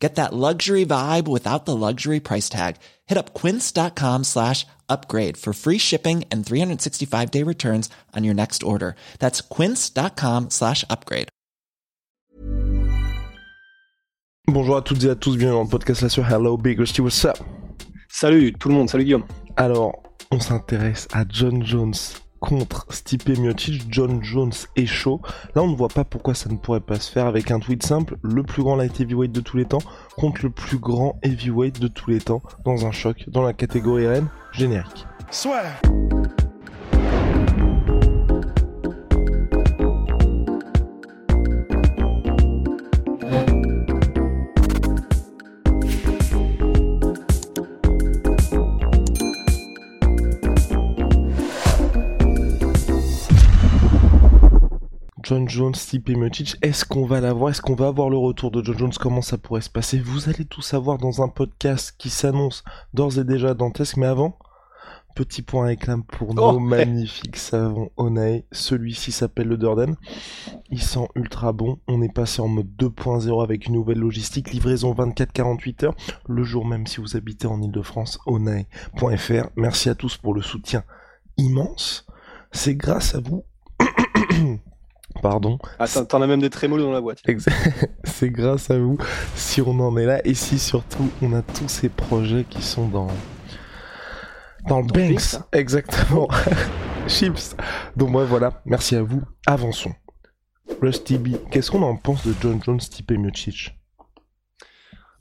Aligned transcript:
Get 0.00 0.14
that 0.14 0.32
luxury 0.32 0.86
vibe 0.86 1.28
without 1.28 1.66
the 1.66 1.76
luxury 1.76 2.20
price 2.20 2.48
tag. 2.48 2.76
Hit 3.06 3.18
up 3.18 3.34
quince.com 3.34 4.24
slash 4.24 4.66
upgrade 4.88 5.36
for 5.36 5.52
free 5.52 5.78
shipping 5.78 6.24
and 6.32 6.44
365 6.44 7.30
day 7.30 7.44
returns 7.44 7.90
on 8.16 8.24
your 8.24 8.34
next 8.34 8.62
order. 8.62 8.96
That's 9.18 9.42
quince.com 9.42 10.48
slash 10.50 10.84
upgrade. 10.88 11.28
Bonjour 14.48 14.76
à 14.76 14.82
toutes 14.82 15.04
et 15.04 15.10
à 15.10 15.14
tous, 15.14 15.36
bienvenue 15.36 15.58
dans 15.58 15.64
le 15.64 15.68
podcast 15.68 16.02
là 16.02 16.08
sur 16.08 16.26
Hello 16.26 16.56
Big 16.56 16.76
Rusty, 16.76 17.00
what's 17.00 17.24
up 17.24 17.38
Salut 18.08 18.52
tout 18.54 18.68
le 18.68 18.74
monde, 18.74 18.90
salut 18.90 19.04
Guillaume. 19.04 19.24
Alors, 19.56 20.02
on 20.32 20.40
s'intéresse 20.40 21.06
à 21.12 21.24
John 21.28 21.64
Jones 21.64 21.94
contre 22.40 22.86
Stipe 22.90 23.28
Miocic. 23.38 23.84
John 23.88 24.22
Jones 24.22 24.52
est 24.74 24.86
chaud. 24.86 25.20
Là, 25.54 25.62
on 25.62 25.68
ne 25.68 25.76
voit 25.76 25.88
pas 25.88 26.04
pourquoi 26.04 26.34
ça 26.34 26.48
ne 26.48 26.56
pourrait 26.56 26.80
pas 26.80 26.98
se 26.98 27.10
faire 27.10 27.26
avec 27.26 27.50
un 27.50 27.60
tweet 27.60 27.84
simple. 27.84 28.16
Le 28.22 28.42
plus 28.42 28.62
grand 28.62 28.76
light 28.76 28.98
heavyweight 29.00 29.32
de 29.32 29.40
tous 29.40 29.56
les 29.56 29.66
temps 29.66 29.82
contre 30.16 30.40
le 30.42 30.50
plus 30.50 30.78
grand 30.78 31.18
heavyweight 31.22 31.80
de 31.80 31.88
tous 31.88 32.10
les 32.10 32.18
temps 32.18 32.42
dans 32.64 32.86
un 32.86 32.90
choc 32.90 33.24
dans 33.28 33.42
la 33.42 33.52
catégorie 33.52 34.08
RN 34.08 34.26
générique. 34.52 35.06
John 55.30 55.48
Jones, 55.48 55.76
Stipe 55.76 56.08
Miocic, 56.08 56.56
est-ce 56.60 56.84
qu'on 56.84 57.06
va 57.06 57.20
l'avoir 57.20 57.50
Est-ce 57.50 57.62
qu'on 57.62 57.76
va 57.76 57.86
avoir 57.86 58.10
le 58.10 58.16
retour 58.16 58.50
de 58.50 58.64
John 58.64 58.76
Jones 58.76 58.92
Comment 58.98 59.22
ça 59.22 59.38
pourrait 59.38 59.60
se 59.60 59.70
passer? 59.70 60.00
Vous 60.00 60.28
allez 60.28 60.44
tout 60.44 60.60
savoir 60.60 60.98
dans 60.98 61.22
un 61.22 61.28
podcast 61.28 61.94
qui 61.96 62.10
s'annonce 62.10 62.64
d'ores 62.94 63.16
et 63.16 63.22
déjà 63.22 63.54
dantesque, 63.54 63.96
mais 63.96 64.06
avant, 64.06 64.36
petit 65.14 65.42
point 65.42 65.66
réclame 65.66 66.02
pour 66.02 66.34
nos 66.34 66.54
Oh. 66.54 66.58
magnifiques 66.58 67.36
savons 67.36 67.90
Onae. 67.96 68.42
Celui-ci 68.50 69.12
s'appelle 69.12 69.46
le 69.46 69.56
Durden. 69.56 69.94
Il 70.72 70.82
sent 70.82 71.06
ultra 71.14 71.52
bon. 71.52 71.78
On 71.86 72.02
est 72.02 72.12
passé 72.12 72.42
en 72.42 72.48
mode 72.48 72.74
2.0 72.76 73.40
avec 73.40 73.66
une 73.66 73.74
nouvelle 73.74 74.00
logistique. 74.00 74.50
Livraison 74.50 74.92
24-48 74.94 75.84
heures. 75.84 75.94
Le 76.26 76.42
jour 76.42 76.66
même 76.66 76.88
si 76.88 77.00
vous 77.00 77.16
habitez 77.16 77.46
en 77.46 77.62
Ile-de-France, 77.62 78.18
onae.fr. 78.26 79.48
Merci 79.54 79.90
à 79.90 79.94
tous 79.94 80.16
pour 80.16 80.34
le 80.34 80.42
soutien 80.42 80.82
immense. 81.36 82.04
C'est 82.50 82.74
grâce 82.74 83.14
à 83.14 83.20
vous. 83.20 83.44
Pardon. 85.22 85.58
Ah, 85.78 85.86
t'en- 85.86 86.22
as 86.22 86.26
même 86.26 86.40
des 86.40 86.50
trémolos 86.50 86.84
dans 86.84 86.92
la 86.92 87.00
boîte. 87.00 87.22
C'est 88.04 88.30
grâce 88.30 88.70
à 88.70 88.78
vous 88.78 88.96
si 89.34 89.60
on 89.60 89.78
en 89.80 89.96
est 89.96 90.06
là 90.06 90.20
et 90.26 90.34
si 90.34 90.58
surtout 90.58 91.10
on 91.22 91.32
a 91.34 91.42
tous 91.42 91.68
ces 91.68 91.88
projets 91.88 92.44
qui 92.48 92.62
sont 92.62 92.88
dans 92.88 93.08
dans 94.68 94.80
le 94.80 94.86
Dans 94.86 94.94
Banks. 94.94 95.10
Banks, 95.10 95.34
hein. 95.34 95.46
Exactement. 95.52 96.28
Chips. 97.08 97.56
Donc 97.96 98.14
ouais, 98.14 98.24
voilà, 98.24 98.60
merci 98.64 98.94
à 98.96 99.02
vous. 99.02 99.22
Avançons. 99.46 99.92
Rusty 100.80 101.18
B, 101.18 101.36
qu'est-ce 101.50 101.70
qu'on 101.70 101.82
en 101.82 101.96
pense 101.96 102.26
de 102.26 102.34
John 102.40 102.60
Jones, 102.62 102.80
Stipe 102.80 103.10
Miocic? 103.12 103.76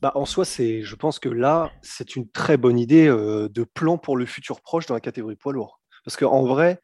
Bah, 0.01 0.11
en 0.15 0.25
soi, 0.25 0.45
c'est, 0.45 0.81
je 0.83 0.95
pense 0.95 1.19
que 1.19 1.27
là, 1.27 1.71
c'est 1.81 2.15
une 2.15 2.29
très 2.29 2.55
bonne 2.55 2.79
idée 2.79 3.07
euh, 3.07 3.49
de 3.49 3.63
plan 3.65 3.97
pour 3.97 4.15
le 4.15 4.25
futur 4.25 4.61
proche 4.61 4.85
dans 4.85 4.93
la 4.93 5.01
catégorie 5.01 5.35
poids 5.35 5.51
lourd. 5.51 5.81
Parce 6.05 6.15
qu'en 6.15 6.45
vrai, 6.45 6.79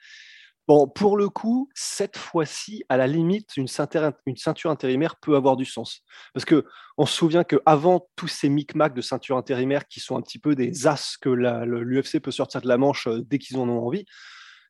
bon, 0.67 0.87
pour 0.87 1.17
le 1.17 1.29
coup, 1.29 1.69
cette 1.73 2.17
fois-ci, 2.17 2.83
à 2.89 2.97
la 2.97 3.07
limite, 3.07 3.57
une 3.57 3.67
ceinture, 3.67 4.71
intérimaire 4.71 5.15
peut 5.17 5.35
avoir 5.35 5.55
du 5.55 5.65
sens. 5.65 6.01
Parce 6.33 6.45
que 6.45 6.65
on 6.97 7.05
se 7.05 7.15
souvient 7.15 7.43
qu'avant 7.43 8.07
tous 8.15 8.27
ces 8.27 8.49
micmacs 8.49 8.93
de 8.93 9.01
ceinture 9.01 9.37
intérimaire 9.37 9.87
qui 9.87 9.99
sont 9.99 10.17
un 10.17 10.21
petit 10.21 10.39
peu 10.39 10.55
des 10.55 10.87
as 10.87 11.17
que 11.19 11.29
l'UFC 11.29 12.19
peut 12.19 12.31
sortir 12.31 12.61
de 12.61 12.67
la 12.67 12.77
manche 12.77 13.07
euh, 13.07 13.21
dès 13.21 13.37
qu'ils 13.37 13.57
en 13.57 13.67
ont 13.67 13.85
envie, 13.85 14.05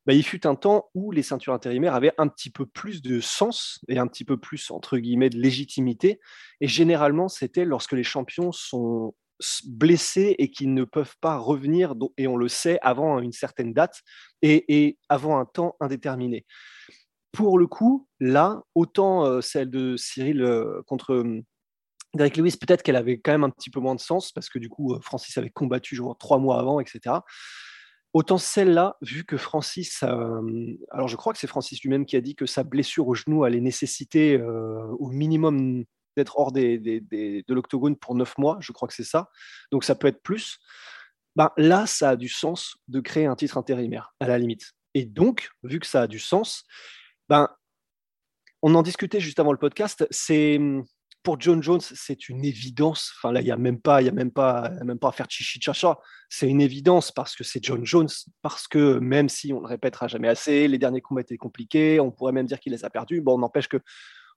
bah, 0.05 0.13
il 0.13 0.23
fut 0.23 0.45
un 0.45 0.55
temps 0.55 0.89
où 0.93 1.11
les 1.11 1.23
ceintures 1.23 1.53
intérimaires 1.53 1.95
avaient 1.95 2.13
un 2.17 2.27
petit 2.27 2.51
peu 2.51 2.65
plus 2.65 3.01
de 3.01 3.19
sens 3.19 3.79
et 3.87 3.97
un 3.97 4.07
petit 4.07 4.23
peu 4.23 4.37
plus, 4.37 4.69
entre 4.69 4.97
guillemets, 4.97 5.29
de 5.29 5.39
légitimité. 5.39 6.19
Et 6.61 6.67
généralement, 6.67 7.27
c'était 7.27 7.65
lorsque 7.65 7.93
les 7.93 8.03
champions 8.03 8.51
sont 8.51 9.15
blessés 9.65 10.35
et 10.39 10.49
qu'ils 10.49 10.73
ne 10.73 10.83
peuvent 10.83 11.15
pas 11.21 11.37
revenir, 11.37 11.93
et 12.17 12.27
on 12.27 12.37
le 12.37 12.47
sait, 12.47 12.79
avant 12.81 13.19
une 13.19 13.31
certaine 13.31 13.73
date 13.73 14.01
et, 14.41 14.97
avant 15.09 15.39
un 15.39 15.45
temps 15.45 15.75
indéterminé. 15.79 16.45
Pour 17.31 17.57
le 17.57 17.67
coup, 17.67 18.07
là, 18.19 18.63
autant 18.75 19.25
euh, 19.25 19.41
celle 19.41 19.69
de 19.69 19.97
Cyril 19.97 20.41
euh, 20.41 20.81
contre 20.87 21.13
euh, 21.13 21.41
Derek 22.13 22.37
Lewis, 22.37 22.55
peut-être 22.57 22.81
qu'elle 22.81 22.95
avait 22.95 23.19
quand 23.19 23.33
même 23.33 23.43
un 23.43 23.49
petit 23.49 23.69
peu 23.69 23.81
moins 23.81 23.95
de 23.95 23.99
sens, 23.99 24.31
parce 24.31 24.47
que 24.47 24.57
du 24.57 24.69
coup, 24.69 24.97
Francis 25.01 25.37
avait 25.37 25.49
combattu 25.49 25.99
trois 26.17 26.37
mois 26.37 26.59
avant, 26.59 26.79
etc. 26.79 27.17
Autant 28.13 28.37
celle-là, 28.37 28.95
vu 29.01 29.25
que 29.25 29.35
Francis, 29.35 30.01
alors 30.03 31.09
je 31.09 31.15
crois 31.17 31.33
que 31.33 31.39
c'est 31.39 31.47
Francis 31.47 31.81
lui-même 31.81 32.05
qui 32.05 32.15
a 32.15 32.21
dit 32.21 32.33
que 32.33 32.45
sa 32.45 32.63
blessure 32.63 33.09
au 33.09 33.15
genou 33.15 33.43
allait 33.43 33.59
nécessiter 33.59 34.41
au 34.41 35.09
minimum 35.09 35.83
d'être 36.15 36.37
hors 36.37 36.51
des, 36.51 36.77
des- 36.77 36.99
des- 37.01 37.43
de 37.47 37.53
l'octogone 37.53 37.95
pour 37.95 38.15
neuf 38.15 38.37
mois, 38.37 38.57
je 38.61 38.71
crois 38.71 38.87
que 38.87 38.93
c'est 38.93 39.03
ça, 39.03 39.29
donc 39.71 39.83
ça 39.83 39.95
peut 39.95 40.07
être 40.07 40.21
plus. 40.23 40.59
Ben, 41.35 41.51
là, 41.57 41.85
ça 41.85 42.11
a 42.11 42.15
du 42.15 42.29
sens 42.29 42.77
de 42.87 42.99
créer 43.01 43.25
un 43.25 43.35
titre 43.35 43.57
intérimaire, 43.57 44.13
à 44.19 44.27
la 44.27 44.37
limite. 44.37 44.73
Et 44.93 45.05
donc, 45.05 45.49
vu 45.63 45.79
que 45.79 45.87
ça 45.87 46.03
a 46.03 46.07
du 46.07 46.19
sens, 46.19 46.63
ben, 47.27 47.49
on 48.61 48.73
en 48.75 48.81
discutait 48.83 49.19
juste 49.19 49.39
avant 49.39 49.51
le 49.51 49.57
podcast, 49.57 50.07
c'est 50.11 50.59
pour 51.21 51.41
John 51.41 51.61
Jones, 51.61 51.81
c'est 51.81 52.29
une 52.29 52.45
évidence. 52.45 53.11
Enfin 53.17 53.33
là, 53.33 53.41
il 53.41 53.47
y 53.47 53.51
a 53.51 53.57
même 53.57 53.81
pas, 53.81 54.01
il 54.01 54.05
y 54.05 54.09
a 54.09 54.11
même 54.11 54.31
pas, 54.31 54.69
même 54.83 54.99
pas 54.99 55.09
à 55.09 55.11
faire 55.11 55.25
chichi 55.27 55.59
chacha. 55.59 55.97
C'est 56.29 56.47
une 56.47 56.61
évidence 56.61 57.11
parce 57.11 57.35
que 57.35 57.43
c'est 57.43 57.63
John 57.63 57.83
Jones, 57.83 58.07
parce 58.43 58.67
que 58.67 58.99
même 58.99 59.27
si 59.27 59.51
on 59.51 59.59
le 59.59 59.65
répétera 59.65 60.07
jamais 60.07 60.27
assez, 60.27 60.67
les 60.67 60.77
derniers 60.77 61.01
combats 61.01 61.21
étaient 61.21 61.35
compliqués, 61.37 61.99
on 61.99 62.11
pourrait 62.11 62.31
même 62.31 62.45
dire 62.45 62.59
qu'il 62.59 62.73
les 62.73 62.85
a 62.85 62.89
perdus. 62.91 63.21
Bon, 63.21 63.35
on 63.35 63.39
n'empêche 63.39 63.67
que 63.67 63.77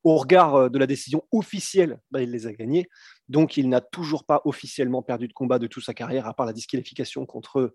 au 0.05 0.17
regard 0.17 0.55
euh, 0.55 0.69
de 0.69 0.79
la 0.79 0.87
décision 0.87 1.25
officielle, 1.33 1.99
ben, 2.11 2.21
il 2.21 2.31
les 2.31 2.47
a 2.47 2.53
gagnés. 2.53 2.89
Donc, 3.29 3.57
il 3.57 3.69
n'a 3.69 3.81
toujours 3.81 4.25
pas 4.25 4.41
officiellement 4.45 5.03
perdu 5.03 5.29
de 5.29 5.33
combat 5.33 5.59
de 5.59 5.67
toute 5.67 5.85
sa 5.85 5.95
carrière, 5.95 6.27
à 6.27 6.35
part 6.35 6.47
la 6.47 6.53
disqualification 6.53 7.27
contre 7.27 7.75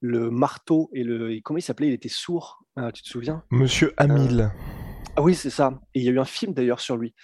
le 0.00 0.30
marteau 0.30 0.90
et 0.92 1.02
le. 1.02 1.32
et 1.32 1.40
comment 1.42 1.58
il 1.58 1.62
s'appelait? 1.62 1.88
Il 1.88 1.94
était 1.94 2.08
sourd. 2.10 2.62
Ah, 2.76 2.92
tu 2.92 3.02
te 3.02 3.08
souviens? 3.08 3.42
Monsieur 3.50 3.94
Hamil. 3.96 4.50
Ah 5.16 5.22
oui, 5.22 5.34
c'est 5.34 5.50
ça. 5.50 5.80
Et 5.94 6.00
il 6.00 6.04
y 6.04 6.08
a 6.08 6.12
eu 6.12 6.18
un 6.20 6.26
film 6.26 6.52
d'ailleurs 6.52 6.80
sur 6.80 6.96
lui. 6.98 7.14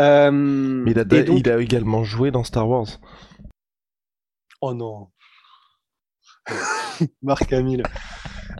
Euh, 0.00 0.30
Mais 0.30 0.92
il 0.92 0.98
a, 0.98 1.04
donc- 1.04 1.40
il 1.40 1.50
a 1.50 1.60
également 1.60 2.04
joué 2.04 2.30
dans 2.30 2.44
Star 2.44 2.68
Wars. 2.68 2.86
Oh 4.60 4.72
non. 4.72 5.08
Marc 7.22 7.52
Hamill. 7.52 7.82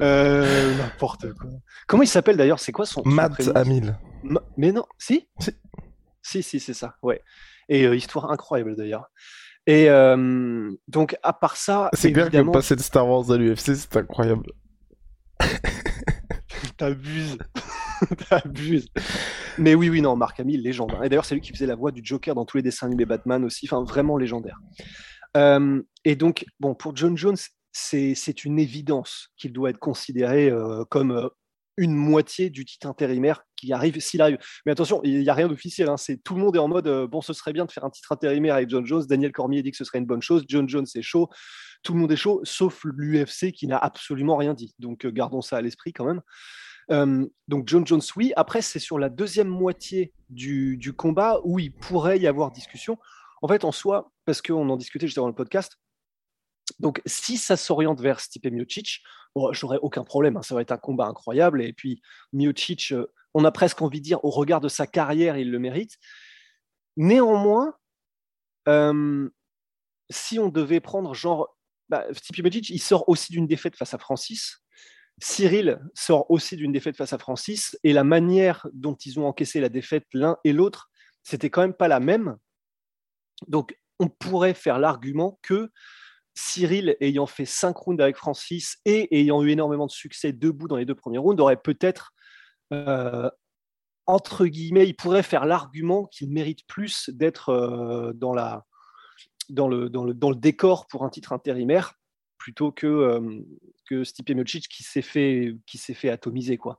Euh, 0.00 0.76
N'importe 0.78 1.32
quoi. 1.34 1.50
Comment 1.86 2.02
il 2.02 2.08
s'appelle 2.08 2.36
d'ailleurs? 2.36 2.58
C'est 2.60 2.72
quoi 2.72 2.86
son, 2.86 3.02
son 3.02 3.08
Matt 3.08 3.32
prénom? 3.32 3.52
Hamil. 3.54 3.98
Ma- 4.22 4.42
Mais 4.56 4.72
non, 4.72 4.84
si? 4.98 5.28
Si. 5.38 5.50
Si, 6.22 6.42
si, 6.42 6.60
c'est 6.60 6.74
ça, 6.74 6.96
ouais. 7.02 7.20
Et 7.68 7.86
euh, 7.86 7.94
histoire 7.96 8.30
incroyable 8.30 8.76
d'ailleurs. 8.76 9.06
Et 9.66 9.88
euh, 9.88 10.70
donc, 10.88 11.16
à 11.22 11.32
part 11.32 11.56
ça, 11.56 11.88
C'est 11.94 12.12
clair 12.12 12.24
que 12.24 12.28
évidemment, 12.28 12.52
passer 12.52 12.76
de 12.76 12.82
Star 12.82 13.06
Wars 13.08 13.30
à 13.30 13.36
l'UFC, 13.36 13.74
c'est 13.74 13.96
incroyable. 13.96 14.46
t'abuses. 16.76 17.38
t'abuses. 18.28 18.88
Mais 19.58 19.74
oui, 19.74 19.88
oui, 19.88 20.00
non, 20.02 20.16
Marc 20.16 20.40
Hamill, 20.40 20.62
légende. 20.62 20.92
Et 21.02 21.08
d'ailleurs, 21.08 21.24
c'est 21.24 21.34
lui 21.34 21.40
qui 21.40 21.52
faisait 21.52 21.66
la 21.66 21.74
voix 21.76 21.92
du 21.92 22.00
Joker 22.04 22.34
dans 22.34 22.44
tous 22.44 22.56
les 22.56 22.62
dessins 22.62 22.86
animés 22.86 23.06
Batman 23.06 23.44
aussi, 23.44 23.66
enfin, 23.70 23.82
vraiment 23.84 24.16
légendaire. 24.16 24.58
Euh, 25.36 25.82
et 26.04 26.16
donc, 26.16 26.44
bon, 26.60 26.74
pour 26.74 26.94
John 26.96 27.16
Jones, 27.16 27.36
c'est 27.74 28.44
une 28.44 28.58
évidence 28.58 29.30
qu'il 29.36 29.52
doit 29.52 29.70
être 29.70 29.78
considéré 29.78 30.48
euh, 30.48 30.84
comme 30.88 31.10
euh, 31.10 31.28
une 31.76 31.92
moitié 31.92 32.48
du 32.48 32.64
titre 32.64 32.86
intérimaire 32.86 33.42
qui 33.56 33.72
arrive 33.72 33.98
s'il 33.98 34.22
arrive. 34.22 34.38
Mais 34.64 34.70
attention, 34.70 35.00
il 35.02 35.18
n'y 35.18 35.28
a 35.28 35.34
rien 35.34 35.48
d'officiel. 35.48 35.88
hein. 35.88 35.96
Tout 36.24 36.36
le 36.36 36.40
monde 36.40 36.54
est 36.54 36.60
en 36.60 36.68
mode 36.68 36.86
euh, 36.86 37.08
bon, 37.08 37.20
ce 37.20 37.32
serait 37.32 37.52
bien 37.52 37.64
de 37.64 37.72
faire 37.72 37.84
un 37.84 37.90
titre 37.90 38.12
intérimaire 38.12 38.54
avec 38.54 38.70
John 38.70 38.86
Jones. 38.86 39.04
Daniel 39.08 39.32
Cormier 39.32 39.62
dit 39.62 39.72
que 39.72 39.76
ce 39.76 39.84
serait 39.84 39.98
une 39.98 40.06
bonne 40.06 40.22
chose. 40.22 40.44
John 40.46 40.68
Jones 40.68 40.86
est 40.94 41.02
chaud. 41.02 41.28
Tout 41.82 41.94
le 41.94 41.98
monde 41.98 42.12
est 42.12 42.16
chaud, 42.16 42.40
sauf 42.44 42.84
l'UFC 42.84 43.50
qui 43.52 43.66
n'a 43.66 43.76
absolument 43.76 44.36
rien 44.36 44.54
dit. 44.54 44.74
Donc 44.78 45.04
gardons 45.06 45.42
ça 45.42 45.56
à 45.56 45.60
l'esprit 45.60 45.92
quand 45.92 46.06
même. 46.06 46.22
Donc 47.48 47.68
John 47.68 47.86
Jones, 47.86 48.00
oui. 48.16 48.32
Après, 48.36 48.62
c'est 48.62 48.78
sur 48.78 48.98
la 48.98 49.10
deuxième 49.10 49.48
moitié 49.48 50.14
du, 50.30 50.78
du 50.78 50.94
combat 50.94 51.40
où 51.44 51.58
il 51.58 51.72
pourrait 51.74 52.18
y 52.18 52.26
avoir 52.26 52.52
discussion. 52.52 52.96
En 53.42 53.48
fait, 53.48 53.64
en 53.64 53.72
soi, 53.72 54.12
parce 54.24 54.40
qu'on 54.40 54.70
en 54.70 54.76
discutait 54.78 55.06
juste 55.06 55.18
avant 55.18 55.28
le 55.28 55.34
podcast, 55.34 55.76
donc 56.78 57.02
si 57.06 57.36
ça 57.36 57.56
s'oriente 57.56 58.00
vers 58.00 58.20
Stipe 58.20 58.46
Miocic, 58.46 59.02
j'aurais 59.52 59.78
aucun 59.82 60.04
problème. 60.04 60.36
hein, 60.36 60.42
ça 60.42 60.54
va 60.54 60.62
être 60.62 60.72
un 60.72 60.78
combat 60.78 61.06
incroyable. 61.06 61.62
Et 61.62 61.72
puis 61.72 62.02
Miocic, 62.32 62.92
euh, 62.92 63.12
on 63.34 63.44
a 63.44 63.52
presque 63.52 63.82
envie 63.82 64.00
de 64.00 64.04
dire, 64.04 64.24
au 64.24 64.30
regard 64.30 64.60
de 64.60 64.68
sa 64.68 64.86
carrière, 64.86 65.36
il 65.36 65.50
le 65.50 65.58
mérite. 65.58 65.98
Néanmoins, 66.96 67.74
euh, 68.68 69.28
si 70.10 70.38
on 70.38 70.48
devait 70.48 70.80
prendre 70.80 71.14
genre, 71.14 71.56
bah, 71.88 72.06
Stipe 72.12 72.42
Miocic, 72.42 72.70
il 72.70 72.80
sort 72.80 73.08
aussi 73.08 73.32
d'une 73.32 73.46
défaite 73.46 73.76
face 73.76 73.94
à 73.94 73.98
Francis. 73.98 74.58
Cyril 75.20 75.80
sort 75.94 76.30
aussi 76.30 76.56
d'une 76.56 76.72
défaite 76.72 76.96
face 76.96 77.12
à 77.12 77.18
Francis, 77.18 77.78
et 77.84 77.92
la 77.92 78.02
manière 78.02 78.66
dont 78.72 78.94
ils 78.94 79.20
ont 79.20 79.26
encaissé 79.26 79.60
la 79.60 79.68
défaite 79.68 80.06
l'un 80.12 80.38
et 80.42 80.52
l'autre, 80.52 80.90
c'était 81.22 81.50
quand 81.50 81.60
même 81.60 81.74
pas 81.74 81.88
la 81.88 82.00
même. 82.00 82.36
Donc, 83.46 83.78
on 84.00 84.08
pourrait 84.08 84.54
faire 84.54 84.78
l'argument 84.78 85.38
que 85.42 85.70
Cyril, 86.34 86.96
ayant 87.00 87.26
fait 87.26 87.44
cinq 87.44 87.76
rounds 87.76 88.02
avec 88.02 88.16
Francis 88.16 88.78
et 88.84 89.20
ayant 89.20 89.42
eu 89.42 89.50
énormément 89.50 89.86
de 89.86 89.92
succès 89.92 90.32
debout 90.32 90.66
dans 90.66 90.76
les 90.76 90.84
deux 90.84 90.94
premiers 90.94 91.18
rounds, 91.18 91.40
aurait 91.40 91.56
peut-être, 91.56 92.12
euh, 92.72 93.30
entre 94.06 94.46
guillemets, 94.46 94.86
il 94.86 94.94
pourrait 94.94 95.22
faire 95.22 95.46
l'argument 95.46 96.06
qu'il 96.06 96.30
mérite 96.30 96.66
plus 96.66 97.08
d'être 97.10 97.50
euh, 97.50 98.12
dans, 98.14 98.32
le, 99.68 100.34
décor 100.34 100.86
pour 100.88 101.04
un 101.04 101.10
titre 101.10 101.32
intérimaire 101.32 101.94
plutôt 102.36 102.72
que, 102.72 102.86
euh, 102.86 103.40
que 103.88 104.02
Stipe 104.02 104.30
Miocic 104.30 104.68
qui 104.68 104.82
s'est 104.82 105.02
fait, 105.02 105.56
qui 105.66 105.78
fait 105.78 106.10
atomiser. 106.10 106.58
Quoi. 106.58 106.78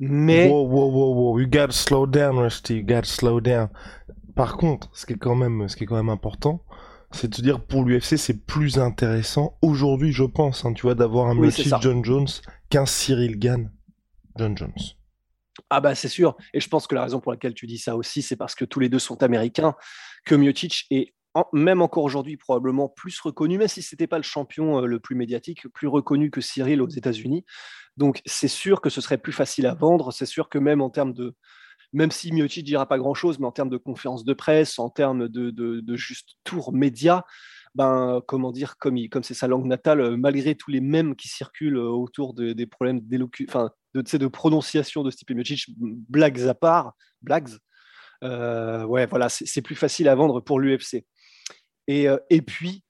Mais... 0.00 0.48
Wow, 0.48 0.66
wow, 0.66 0.90
wow, 0.90 1.14
wow. 1.14 1.38
You 1.38 1.46
gotta 1.46 1.70
slow 1.70 2.06
down, 2.06 2.38
Rusty. 2.38 2.78
You 2.78 2.82
gotta 2.82 3.04
slow 3.04 3.40
down. 3.40 3.68
Par 4.34 4.56
contre, 4.56 4.88
ce 4.94 5.06
qui 5.06 5.12
est 5.12 5.18
quand 5.18 5.36
même 5.36 6.08
important, 6.08 6.64
c'est 7.12 7.28
de 7.28 7.34
se 7.34 7.42
dire 7.42 7.64
pour 7.64 7.84
l'UFC 7.84 8.16
c'est 8.16 8.44
plus 8.46 8.78
intéressant 8.78 9.58
aujourd'hui 9.62 10.12
je 10.12 10.24
pense 10.24 10.64
hein, 10.64 10.72
tu 10.72 10.82
vois 10.82 10.94
d'avoir 10.94 11.28
un 11.28 11.36
oui, 11.36 11.50
John 11.80 12.04
Jones 12.04 12.28
qu'un 12.68 12.86
Cyril 12.86 13.38
Gann 13.38 13.70
John 14.38 14.56
Jones. 14.56 14.74
Ah 15.70 15.80
bah 15.80 15.94
c'est 15.94 16.08
sûr. 16.08 16.36
Et 16.52 16.60
je 16.60 16.68
pense 16.68 16.86
que 16.86 16.94
la 16.94 17.02
raison 17.02 17.20
pour 17.20 17.32
laquelle 17.32 17.54
tu 17.54 17.66
dis 17.66 17.78
ça 17.78 17.96
aussi 17.96 18.22
c'est 18.22 18.36
parce 18.36 18.54
que 18.54 18.64
tous 18.64 18.80
les 18.80 18.88
deux 18.88 18.98
sont 18.98 19.22
américains 19.22 19.74
que 20.24 20.34
Miocic 20.34 20.86
est 20.90 21.14
même 21.52 21.82
encore 21.82 22.04
aujourd'hui 22.04 22.36
probablement 22.36 22.88
plus 22.88 23.18
reconnu 23.20 23.58
même 23.58 23.68
si 23.68 23.82
c'était 23.82 24.06
pas 24.06 24.16
le 24.16 24.22
champion 24.22 24.82
euh, 24.82 24.86
le 24.86 25.00
plus 25.00 25.14
médiatique 25.14 25.68
plus 25.68 25.86
reconnu 25.86 26.30
que 26.30 26.40
Cyril 26.40 26.80
aux 26.82 26.88
États-Unis. 26.88 27.44
Donc 27.96 28.20
c'est 28.26 28.48
sûr 28.48 28.80
que 28.80 28.90
ce 28.90 29.00
serait 29.00 29.18
plus 29.18 29.32
facile 29.32 29.66
à 29.66 29.74
vendre. 29.74 30.12
C'est 30.12 30.26
sûr 30.26 30.48
que 30.48 30.58
même 30.58 30.80
en 30.80 30.90
termes 30.90 31.14
de 31.14 31.34
même 31.92 32.10
si 32.10 32.32
ne 32.32 32.46
dira 32.46 32.86
pas 32.86 32.98
grand-chose, 32.98 33.38
mais 33.38 33.46
en 33.46 33.52
termes 33.52 33.70
de 33.70 33.76
conférence 33.76 34.24
de 34.24 34.32
presse, 34.32 34.78
en 34.78 34.90
termes 34.90 35.28
de, 35.28 35.96
juste 35.96 36.34
tour 36.44 36.72
média, 36.72 37.24
ben, 37.74 38.22
comment 38.26 38.52
dire, 38.52 38.78
comme, 38.78 38.96
comme 39.10 39.22
c'est 39.22 39.34
sa 39.34 39.48
langue 39.48 39.66
natale, 39.66 40.00
euh, 40.00 40.16
malgré 40.16 40.54
tous 40.54 40.70
les 40.70 40.80
mèmes 40.80 41.14
qui 41.14 41.28
circulent 41.28 41.76
euh, 41.76 41.90
autour 41.90 42.32
des 42.32 42.66
problèmes 42.66 43.02
enfin, 43.48 43.70
de, 43.94 44.16
de 44.16 44.26
prononciation 44.28 45.02
de 45.02 45.10
Stipe 45.10 45.32
Miocic, 45.32 45.66
blagues 45.76 46.48
à 46.48 46.54
part, 46.54 46.94
blagues, 47.20 47.50
euh, 48.24 48.84
ouais, 48.84 49.04
voilà, 49.06 49.28
c'est 49.28 49.60
plus 49.60 49.74
facile 49.74 50.08
à 50.08 50.14
vendre 50.14 50.40
pour 50.40 50.58
l'UFC. 50.58 51.04
Et, 51.86 52.06
et, 52.30 52.42
puis, 52.42 52.82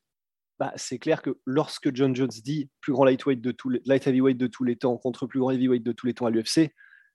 bah, 0.58 0.72
c'est 0.76 0.98
clair 0.98 1.20
que 1.20 1.36
lorsque 1.44 1.94
John 1.94 2.14
Jones 2.14 2.28
dit 2.28 2.70
plus 2.80 2.92
grand 2.92 3.04
lightweight 3.04 3.40
de 3.40 3.50
tous 3.50 3.68
les, 3.68 3.82
light 3.84 4.06
heavyweight 4.06 4.38
de 4.38 4.46
tous 4.46 4.64
les 4.64 4.76
temps 4.76 4.96
contre 4.96 5.26
plus 5.26 5.40
grand 5.40 5.50
heavyweight 5.50 5.82
de 5.82 5.92
tous 5.92 6.06
les 6.06 6.14
temps 6.14 6.26
à 6.26 6.30
l'UFC, 6.30 6.70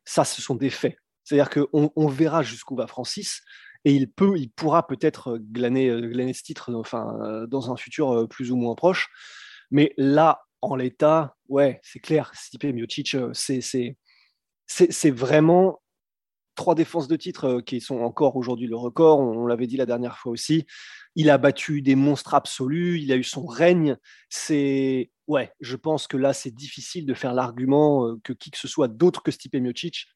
ça, 0.05 0.25
ce 0.25 0.41
sont 0.41 0.55
des 0.55 0.69
faits. 0.69 0.97
C'est-à-dire 1.23 1.49
qu'on 1.49 1.91
on 1.95 2.07
verra 2.07 2.43
jusqu'où 2.43 2.75
va 2.75 2.87
Francis 2.87 3.41
et 3.85 3.93
il, 3.93 4.11
peut, 4.11 4.37
il 4.37 4.51
pourra 4.51 4.85
peut-être 4.85 5.37
glaner, 5.37 5.89
glaner 6.09 6.33
ce 6.33 6.43
titre 6.43 6.73
enfin, 6.73 7.45
dans 7.47 7.71
un 7.71 7.77
futur 7.77 8.27
plus 8.29 8.51
ou 8.51 8.55
moins 8.55 8.75
proche. 8.75 9.09
Mais 9.71 9.93
là, 9.97 10.41
en 10.61 10.75
l'état, 10.75 11.35
ouais, 11.49 11.79
c'est 11.83 11.99
clair, 11.99 12.31
Stipe 12.35 12.65
Miocic, 12.65 13.15
c'est 13.33 15.11
vraiment 15.11 15.81
trois 16.55 16.75
défenses 16.75 17.07
de 17.07 17.15
titre 17.15 17.61
qui 17.61 17.81
sont 17.81 17.99
encore 18.01 18.35
aujourd'hui 18.35 18.67
le 18.67 18.75
record. 18.75 19.19
On, 19.19 19.47
l'avait 19.47 19.67
dit 19.67 19.77
la 19.77 19.85
dernière 19.85 20.17
fois 20.17 20.31
aussi. 20.31 20.65
Il 21.15 21.29
a 21.29 21.37
battu 21.37 21.81
des 21.81 21.95
monstres 21.95 22.33
absolus, 22.35 22.99
il 23.01 23.11
a 23.11 23.15
eu 23.15 23.23
son 23.23 23.45
règne. 23.45 23.97
C'est 24.29 25.11
ouais, 25.27 25.51
je 25.59 25.75
pense 25.75 26.07
que 26.07 26.17
là, 26.17 26.33
c'est 26.33 26.51
difficile 26.51 27.05
de 27.05 27.13
faire 27.13 27.33
l'argument 27.33 28.15
que 28.23 28.33
qui 28.33 28.51
que 28.51 28.57
ce 28.57 28.67
soit 28.67 28.87
d'autre 28.87 29.23
que 29.23 29.31
Stipe 29.31 29.55
Miocic 29.55 30.07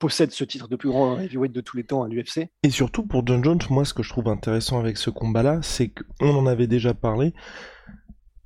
possède 0.00 0.32
ce 0.32 0.42
titre 0.42 0.66
de 0.66 0.74
plus 0.74 0.88
grand 0.88 1.20
heavyweight 1.20 1.52
de 1.52 1.60
tous 1.60 1.76
les 1.76 1.84
temps 1.84 2.02
à 2.02 2.08
l'UFC. 2.08 2.48
Et 2.64 2.70
surtout 2.70 3.06
pour 3.06 3.24
John 3.24 3.44
Jones, 3.44 3.60
moi 3.68 3.84
ce 3.84 3.94
que 3.94 4.02
je 4.02 4.08
trouve 4.08 4.26
intéressant 4.26 4.80
avec 4.80 4.96
ce 4.96 5.10
combat-là, 5.10 5.60
c'est 5.62 5.90
qu'on 5.90 6.34
en 6.34 6.46
avait 6.46 6.66
déjà 6.66 6.94
parlé, 6.94 7.34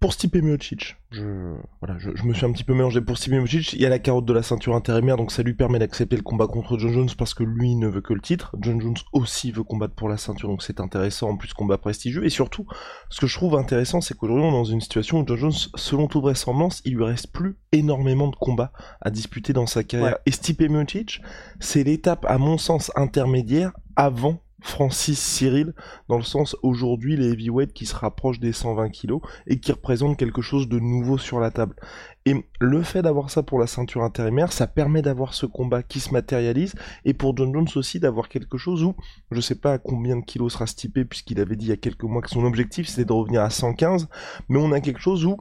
pour 0.05 0.13
Stipe 0.13 0.37
Miocic, 0.37 0.99
je, 1.13 1.55
voilà, 1.81 1.99
je, 1.99 2.11
me 2.25 2.35
suis 2.35 2.45
un 2.45 2.53
petit 2.53 2.63
peu 2.63 2.75
mélangé. 2.75 3.01
Pour 3.01 3.17
Stipe 3.17 3.33
Miocic, 3.33 3.73
il 3.73 3.81
y 3.81 3.87
a 3.87 3.89
la 3.89 3.99
carotte 3.99 4.27
de 4.27 4.35
la 4.35 4.43
ceinture 4.43 4.75
intérimaire, 4.75 5.17
donc 5.17 5.33
ça 5.33 5.43
lui 5.43 5.55
permet 5.55 5.79
d'accepter 5.79 6.15
le 6.15 6.21
combat 6.21 6.47
contre 6.47 6.77
John 6.77 6.93
Jones 6.93 7.09
parce 7.17 7.33
que 7.33 7.43
lui 7.43 7.75
ne 7.75 7.89
veut 7.89 8.03
que 8.03 8.13
le 8.13 8.21
titre. 8.21 8.55
John 8.61 8.79
Jones 8.83 8.99
aussi 9.15 9.51
veut 9.51 9.63
combattre 9.63 9.95
pour 9.95 10.11
la 10.11 10.19
ceinture, 10.19 10.51
donc 10.51 10.63
c'est 10.63 10.79
intéressant, 10.79 11.31
en 11.31 11.39
plus 11.39 11.55
combat 11.55 11.79
prestigieux. 11.79 12.23
Et 12.27 12.29
surtout, 12.29 12.67
ce 13.09 13.19
que 13.19 13.27
je 13.27 13.35
trouve 13.35 13.57
intéressant, 13.57 14.03
c'est 14.03 14.15
qu'aujourd'hui 14.15 14.45
on 14.45 14.51
est 14.51 14.53
dans 14.53 14.65
une 14.65 14.83
situation 14.83 15.21
où 15.21 15.25
John 15.27 15.39
Jones, 15.39 15.53
selon 15.75 16.07
toute 16.07 16.21
vraisemblance, 16.21 16.83
il 16.85 16.97
lui 16.97 17.05
reste 17.05 17.33
plus 17.33 17.57
énormément 17.73 18.29
de 18.29 18.37
combats 18.37 18.73
à 19.01 19.09
disputer 19.09 19.55
dans 19.55 19.67
sa 19.67 19.85
carrière. 19.85 20.19
Et 20.27 20.33
Stipe 20.33 20.61
Miocic, 20.61 21.23
c'est 21.61 21.83
l'étape, 21.83 22.27
à 22.29 22.37
mon 22.37 22.59
sens, 22.59 22.93
intermédiaire 22.95 23.73
avant 23.97 24.43
Francis 24.65 25.21
Cyril, 25.21 25.75
dans 26.09 26.17
le 26.17 26.23
sens 26.23 26.57
aujourd'hui 26.63 27.19
les 27.19 27.33
heavyweights 27.33 27.75
qui 27.75 27.85
se 27.85 27.95
rapprochent 27.95 28.41
des 28.41 28.55
120 28.55 28.89
kilos 28.89 29.21
et 29.47 29.61
qui 29.61 29.71
représentent 29.71 30.17
quelque 30.17 30.41
chose 30.41 30.71
de 30.71 30.79
nouveau 30.79 31.19
sur 31.19 31.39
la 31.39 31.51
table. 31.51 31.77
Et 32.25 32.35
le 32.61 32.83
fait 32.83 33.03
d'avoir 33.03 33.29
ça 33.29 33.43
pour 33.43 33.59
la 33.59 33.67
ceinture 33.67 34.03
intérimaire, 34.03 34.55
ça 34.55 34.67
permet 34.67 35.03
d'avoir 35.03 35.35
ce 35.35 35.45
combat 35.45 35.83
qui 35.83 36.01
se 36.01 36.13
matérialise 36.13 36.75
et 37.05 37.13
pour 37.13 37.37
John 37.37 37.53
Jones 37.53 37.69
aussi 37.77 38.01
d'avoir 38.01 38.31
quelque 38.31 38.57
chose 38.57 38.83
où, 38.83 38.95
je 39.31 39.41
sais 39.43 39.55
pas 39.55 39.75
à 39.75 39.79
combien 39.79 40.17
de 40.17 40.25
kilos 40.25 40.55
sera 40.55 40.67
stipé 40.67 41.05
puisqu'il 41.05 41.41
avait 41.41 41.57
dit 41.57 41.67
il 41.67 41.69
y 41.69 41.73
a 41.73 41.77
quelques 41.77 42.05
mois 42.05 42.23
que 42.23 42.31
son 42.31 42.45
objectif 42.45 42.89
c'était 42.89 43.05
de 43.05 43.13
revenir 43.13 43.43
à 43.43 43.51
115, 43.51 44.09
mais 44.49 44.59
on 44.59 44.73
a 44.73 44.81
quelque 44.81 45.01
chose 45.01 45.27
où 45.27 45.37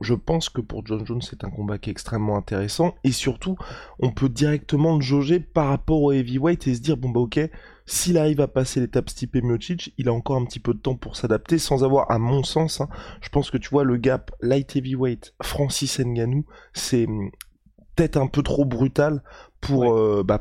je 0.00 0.14
pense 0.14 0.48
que 0.48 0.62
pour 0.62 0.86
John 0.86 1.04
Jones, 1.04 1.20
c'est 1.20 1.44
un 1.44 1.50
combat 1.50 1.76
qui 1.76 1.90
est 1.90 1.92
extrêmement 1.92 2.38
intéressant 2.38 2.94
et 3.04 3.12
surtout, 3.12 3.56
on 3.98 4.10
peut 4.10 4.30
directement 4.30 4.96
le 4.96 5.02
jauger 5.02 5.38
par 5.38 5.68
rapport 5.68 6.00
au 6.00 6.12
heavyweight 6.12 6.66
et 6.66 6.74
se 6.74 6.80
dire 6.80 6.96
bon 6.96 7.10
bah 7.10 7.20
ok, 7.20 7.40
s'il 7.86 8.18
arrive 8.18 8.40
à 8.40 8.48
passer 8.48 8.80
l'étape 8.80 9.10
Stipe 9.10 9.42
Miocic, 9.42 9.94
il 9.98 10.08
a 10.08 10.12
encore 10.12 10.36
un 10.36 10.44
petit 10.44 10.60
peu 10.60 10.74
de 10.74 10.78
temps 10.78 10.96
pour 10.96 11.16
s'adapter 11.16 11.58
sans 11.58 11.84
avoir, 11.84 12.10
à 12.10 12.18
mon 12.18 12.42
sens, 12.42 12.80
hein, 12.80 12.88
je 13.20 13.28
pense 13.28 13.50
que 13.50 13.58
tu 13.58 13.70
vois 13.70 13.84
le 13.84 13.96
gap 13.96 14.30
light 14.40 14.76
heavyweight 14.76 15.34
Francis 15.42 15.98
Ngannou, 15.98 16.46
c'est 16.72 17.06
hum, 17.06 17.30
peut-être 17.96 18.16
un 18.16 18.26
peu 18.26 18.42
trop 18.42 18.64
brutal 18.64 19.22
pour 19.62 19.94
euh, 19.94 20.24
bah, 20.26 20.40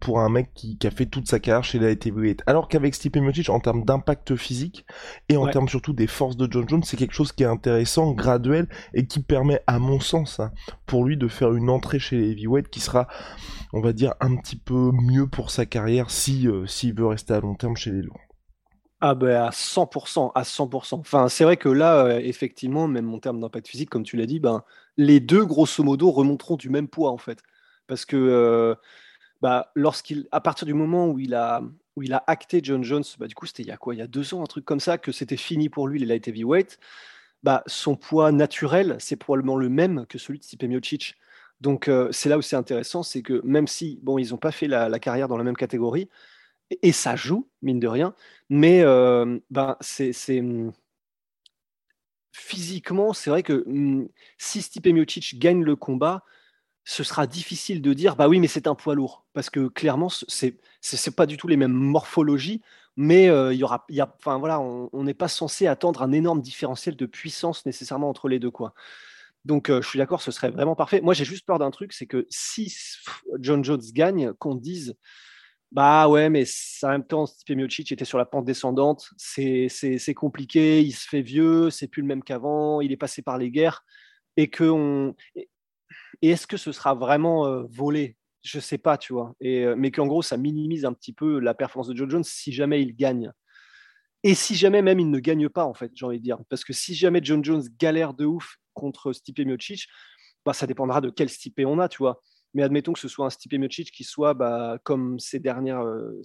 pour 0.00 0.20
un 0.20 0.28
mec 0.30 0.52
qui, 0.54 0.78
a 0.84 0.90
fait 0.90 1.04
toute 1.06 1.28
sa 1.28 1.38
carrière 1.38 1.62
chez 1.62 1.78
la 1.78 1.90
heavyweight. 1.90 2.42
Alors 2.46 2.66
qu'avec 2.66 2.94
Stipe 2.94 3.16
Miocic, 3.18 3.50
en 3.50 3.60
termes 3.60 3.84
d'impact 3.84 4.34
physique 4.36 4.86
et 5.28 5.36
en 5.36 5.46
termes 5.46 5.68
surtout 5.68 5.92
des 5.92 6.06
forces 6.06 6.36
de 6.36 6.50
John 6.50 6.68
Jones, 6.68 6.82
c'est 6.82 6.96
quelque 6.96 7.12
chose 7.12 7.30
qui 7.30 7.42
est 7.42 7.46
intéressant, 7.46 8.12
graduel 8.12 8.66
et 8.94 9.06
qui 9.06 9.22
permet, 9.22 9.60
à 9.66 9.78
mon 9.78 10.00
sens, 10.00 10.40
hein, 10.40 10.50
pour 10.86 11.04
lui 11.04 11.18
de 11.18 11.28
faire 11.28 11.52
une 11.52 11.68
entrée 11.68 11.98
chez 11.98 12.16
les 12.16 12.30
heavyweight 12.30 12.70
qui 12.70 12.80
sera, 12.80 13.06
on 13.74 13.82
va 13.82 13.92
dire, 13.92 14.14
un 14.20 14.34
petit 14.36 14.56
peu 14.56 14.90
mieux 14.92 15.28
pour 15.28 15.50
sa 15.50 15.66
carrière 15.66 16.10
si 16.10 16.48
euh, 16.48 16.66
s'il 16.66 16.94
veut 16.94 17.06
rester 17.06 17.34
à 17.34 17.40
long 17.40 17.54
terme 17.54 17.76
chez 17.76 17.92
les 17.92 18.02
lourds. 18.02 18.20
Ah 19.02 19.14
ben 19.14 19.42
à 19.42 19.50
100%, 19.50 20.32
à 20.34 20.42
100%. 20.42 21.00
Enfin, 21.00 21.28
c'est 21.28 21.44
vrai 21.44 21.58
que 21.58 21.68
là, 21.68 22.06
euh, 22.06 22.20
effectivement, 22.22 22.88
même 22.88 23.12
en 23.12 23.18
termes 23.18 23.40
d'impact 23.40 23.68
physique, 23.68 23.90
comme 23.90 24.04
tu 24.04 24.16
l'as 24.16 24.24
dit, 24.24 24.40
ben, 24.40 24.62
les 24.96 25.20
deux, 25.20 25.44
grosso 25.44 25.82
modo, 25.82 26.10
remonteront 26.10 26.56
du 26.56 26.70
même 26.70 26.88
poids, 26.88 27.10
en 27.10 27.18
fait. 27.18 27.42
Parce 27.86 28.04
que 28.04 28.16
euh, 28.16 28.74
bah, 29.42 29.70
lorsqu'il, 29.74 30.28
à 30.32 30.40
partir 30.40 30.66
du 30.66 30.74
moment 30.74 31.08
où 31.08 31.18
il 31.18 31.34
a, 31.34 31.62
où 31.96 32.02
il 32.02 32.12
a 32.12 32.24
acté 32.26 32.60
John 32.62 32.82
Jones, 32.82 33.04
bah, 33.18 33.26
du 33.26 33.34
coup, 33.34 33.46
c'était 33.46 33.62
il 33.62 33.68
y 33.68 33.72
a 33.72 33.76
quoi? 33.76 33.94
Il 33.94 33.98
y 33.98 34.02
a 34.02 34.06
deux 34.06 34.34
ans, 34.34 34.42
un 34.42 34.46
truc 34.46 34.64
comme 34.64 34.80
ça, 34.80 34.98
que 34.98 35.12
c'était 35.12 35.36
fini 35.36 35.68
pour 35.68 35.88
lui, 35.88 35.98
les 35.98 36.06
light 36.06 36.26
heavyweight, 36.26 36.78
bah, 37.42 37.62
son 37.66 37.96
poids 37.96 38.32
naturel, 38.32 38.96
c'est 38.98 39.16
probablement 39.16 39.56
le 39.56 39.68
même 39.68 40.06
que 40.06 40.18
celui 40.18 40.38
de 40.38 40.44
Stipe 40.44 40.64
Miocic. 40.64 41.16
Donc, 41.60 41.88
euh, 41.88 42.08
c'est 42.10 42.28
là 42.28 42.38
où 42.38 42.42
c'est 42.42 42.56
intéressant, 42.56 43.02
c'est 43.02 43.22
que 43.22 43.40
même 43.44 43.68
si, 43.68 44.00
bon, 44.02 44.18
ils 44.18 44.30
n'ont 44.30 44.38
pas 44.38 44.52
fait 44.52 44.66
la, 44.66 44.98
carrière 44.98 45.28
dans 45.28 45.36
la 45.36 45.44
même 45.44 45.56
catégorie, 45.56 46.08
et 46.82 46.92
ça 46.92 47.16
joue, 47.16 47.48
mine 47.62 47.80
de 47.80 47.88
rien. 47.88 48.14
Mais 48.50 48.82
euh, 48.82 49.38
ben, 49.50 49.76
c'est, 49.80 50.12
hmm, 50.40 50.72
physiquement, 52.32 53.12
c'est 53.12 53.30
vrai 53.30 53.42
que 53.42 53.64
hmm, 53.66 54.08
si 54.38 54.62
Stipe 54.62 54.86
Miocic 54.86 55.38
gagne 55.38 55.62
le 55.62 55.76
combat, 55.76 56.24
ce 56.84 57.02
sera 57.02 57.26
difficile 57.26 57.82
de 57.82 57.92
dire 57.92 58.16
bah 58.16 58.28
oui, 58.28 58.40
mais 58.40 58.46
c'est 58.46 58.66
un 58.66 58.74
poids 58.74 58.94
lourd. 58.94 59.24
Parce 59.32 59.50
que 59.50 59.68
clairement, 59.68 60.08
c'est 60.08 60.58
c'est 60.80 61.16
pas 61.16 61.26
du 61.26 61.36
tout 61.36 61.48
les 61.48 61.56
mêmes 61.56 61.72
morphologies, 61.72 62.62
mais 62.96 63.28
euh, 63.28 63.52
il 63.54 63.58
y 63.58 63.64
aura, 63.64 63.84
y 63.88 64.00
a, 64.00 64.14
enfin 64.18 64.38
voilà, 64.38 64.60
on 64.60 65.02
n'est 65.02 65.14
pas 65.14 65.28
censé 65.28 65.66
attendre 65.66 66.02
un 66.02 66.12
énorme 66.12 66.42
différentiel 66.42 66.96
de 66.96 67.06
puissance 67.06 67.64
nécessairement 67.66 68.10
entre 68.10 68.28
les 68.28 68.38
deux 68.38 68.50
quoi. 68.50 68.74
Donc 69.44 69.70
euh, 69.70 69.82
je 69.82 69.88
suis 69.88 69.98
d'accord, 69.98 70.22
ce 70.22 70.30
serait 70.30 70.50
vraiment 70.50 70.76
parfait. 70.76 71.00
Moi 71.00 71.14
j'ai 71.14 71.24
juste 71.24 71.46
peur 71.46 71.58
d'un 71.58 71.70
truc, 71.70 71.92
c'est 71.92 72.06
que 72.06 72.26
si 72.30 72.74
John 73.40 73.64
Jones 73.64 73.82
gagne, 73.94 74.32
qu'on 74.34 74.54
dise 74.54 74.96
bah 75.74 76.08
ouais, 76.08 76.30
mais 76.30 76.44
en 76.84 76.88
même 76.88 77.04
temps, 77.04 77.26
Stipe 77.26 77.56
Miocic 77.56 77.90
était 77.90 78.04
sur 78.04 78.16
la 78.16 78.24
pente 78.24 78.44
descendante. 78.44 79.10
C'est 79.16 80.14
compliqué, 80.14 80.80
il 80.82 80.92
se 80.92 81.08
fait 81.08 81.22
vieux, 81.22 81.68
c'est 81.70 81.88
plus 81.88 82.00
le 82.00 82.06
même 82.06 82.22
qu'avant, 82.22 82.80
il 82.80 82.92
est 82.92 82.96
passé 82.96 83.22
par 83.22 83.38
les 83.38 83.50
guerres. 83.50 83.84
Et, 84.36 84.48
que 84.48 84.64
on... 84.64 85.16
et 86.22 86.30
est-ce 86.30 86.46
que 86.46 86.56
ce 86.56 86.72
sera 86.72 86.94
vraiment 86.94 87.46
euh, 87.46 87.64
volé? 87.70 88.16
Je 88.42 88.60
sais 88.60 88.78
pas, 88.78 88.98
tu 88.98 89.12
vois. 89.12 89.34
Et, 89.40 89.66
mais 89.76 89.90
qu'en 89.90 90.06
gros, 90.06 90.22
ça 90.22 90.36
minimise 90.36 90.84
un 90.84 90.92
petit 90.92 91.14
peu 91.14 91.38
la 91.38 91.54
performance 91.54 91.88
de 91.88 91.96
John 91.96 92.10
Jones 92.10 92.24
si 92.24 92.52
jamais 92.52 92.82
il 92.82 92.94
gagne. 92.94 93.32
Et 94.22 94.34
si 94.34 94.54
jamais 94.54 94.80
même 94.80 95.00
il 95.00 95.10
ne 95.10 95.18
gagne 95.18 95.48
pas, 95.50 95.64
en 95.64 95.74
fait, 95.74 95.92
j'ai 95.94 96.06
envie 96.06 96.18
de 96.18 96.24
dire. 96.24 96.38
Parce 96.48 96.64
que 96.64 96.72
si 96.72 96.94
jamais 96.94 97.20
John 97.22 97.44
Jones 97.44 97.62
galère 97.78 98.14
de 98.14 98.24
ouf 98.24 98.56
contre 98.72 99.12
Stipe 99.12 99.38
Miocic, 99.40 99.86
bah, 100.44 100.54
ça 100.54 100.66
dépendra 100.66 101.00
de 101.00 101.10
quel 101.10 101.28
Stipe 101.28 101.60
on 101.66 101.78
a, 101.78 101.88
tu 101.88 101.98
vois. 101.98 102.22
Mais 102.54 102.62
admettons 102.62 102.92
que 102.92 103.00
ce 103.00 103.08
soit 103.08 103.26
un 103.26 103.30
Stipe 103.30 103.52
Miocic 103.54 103.90
qui 103.90 104.02
soit 104.02 104.32
bah, 104.32 104.78
comme 104.82 105.18
ces 105.18 105.40
dernières. 105.40 105.82
Euh, 105.82 106.22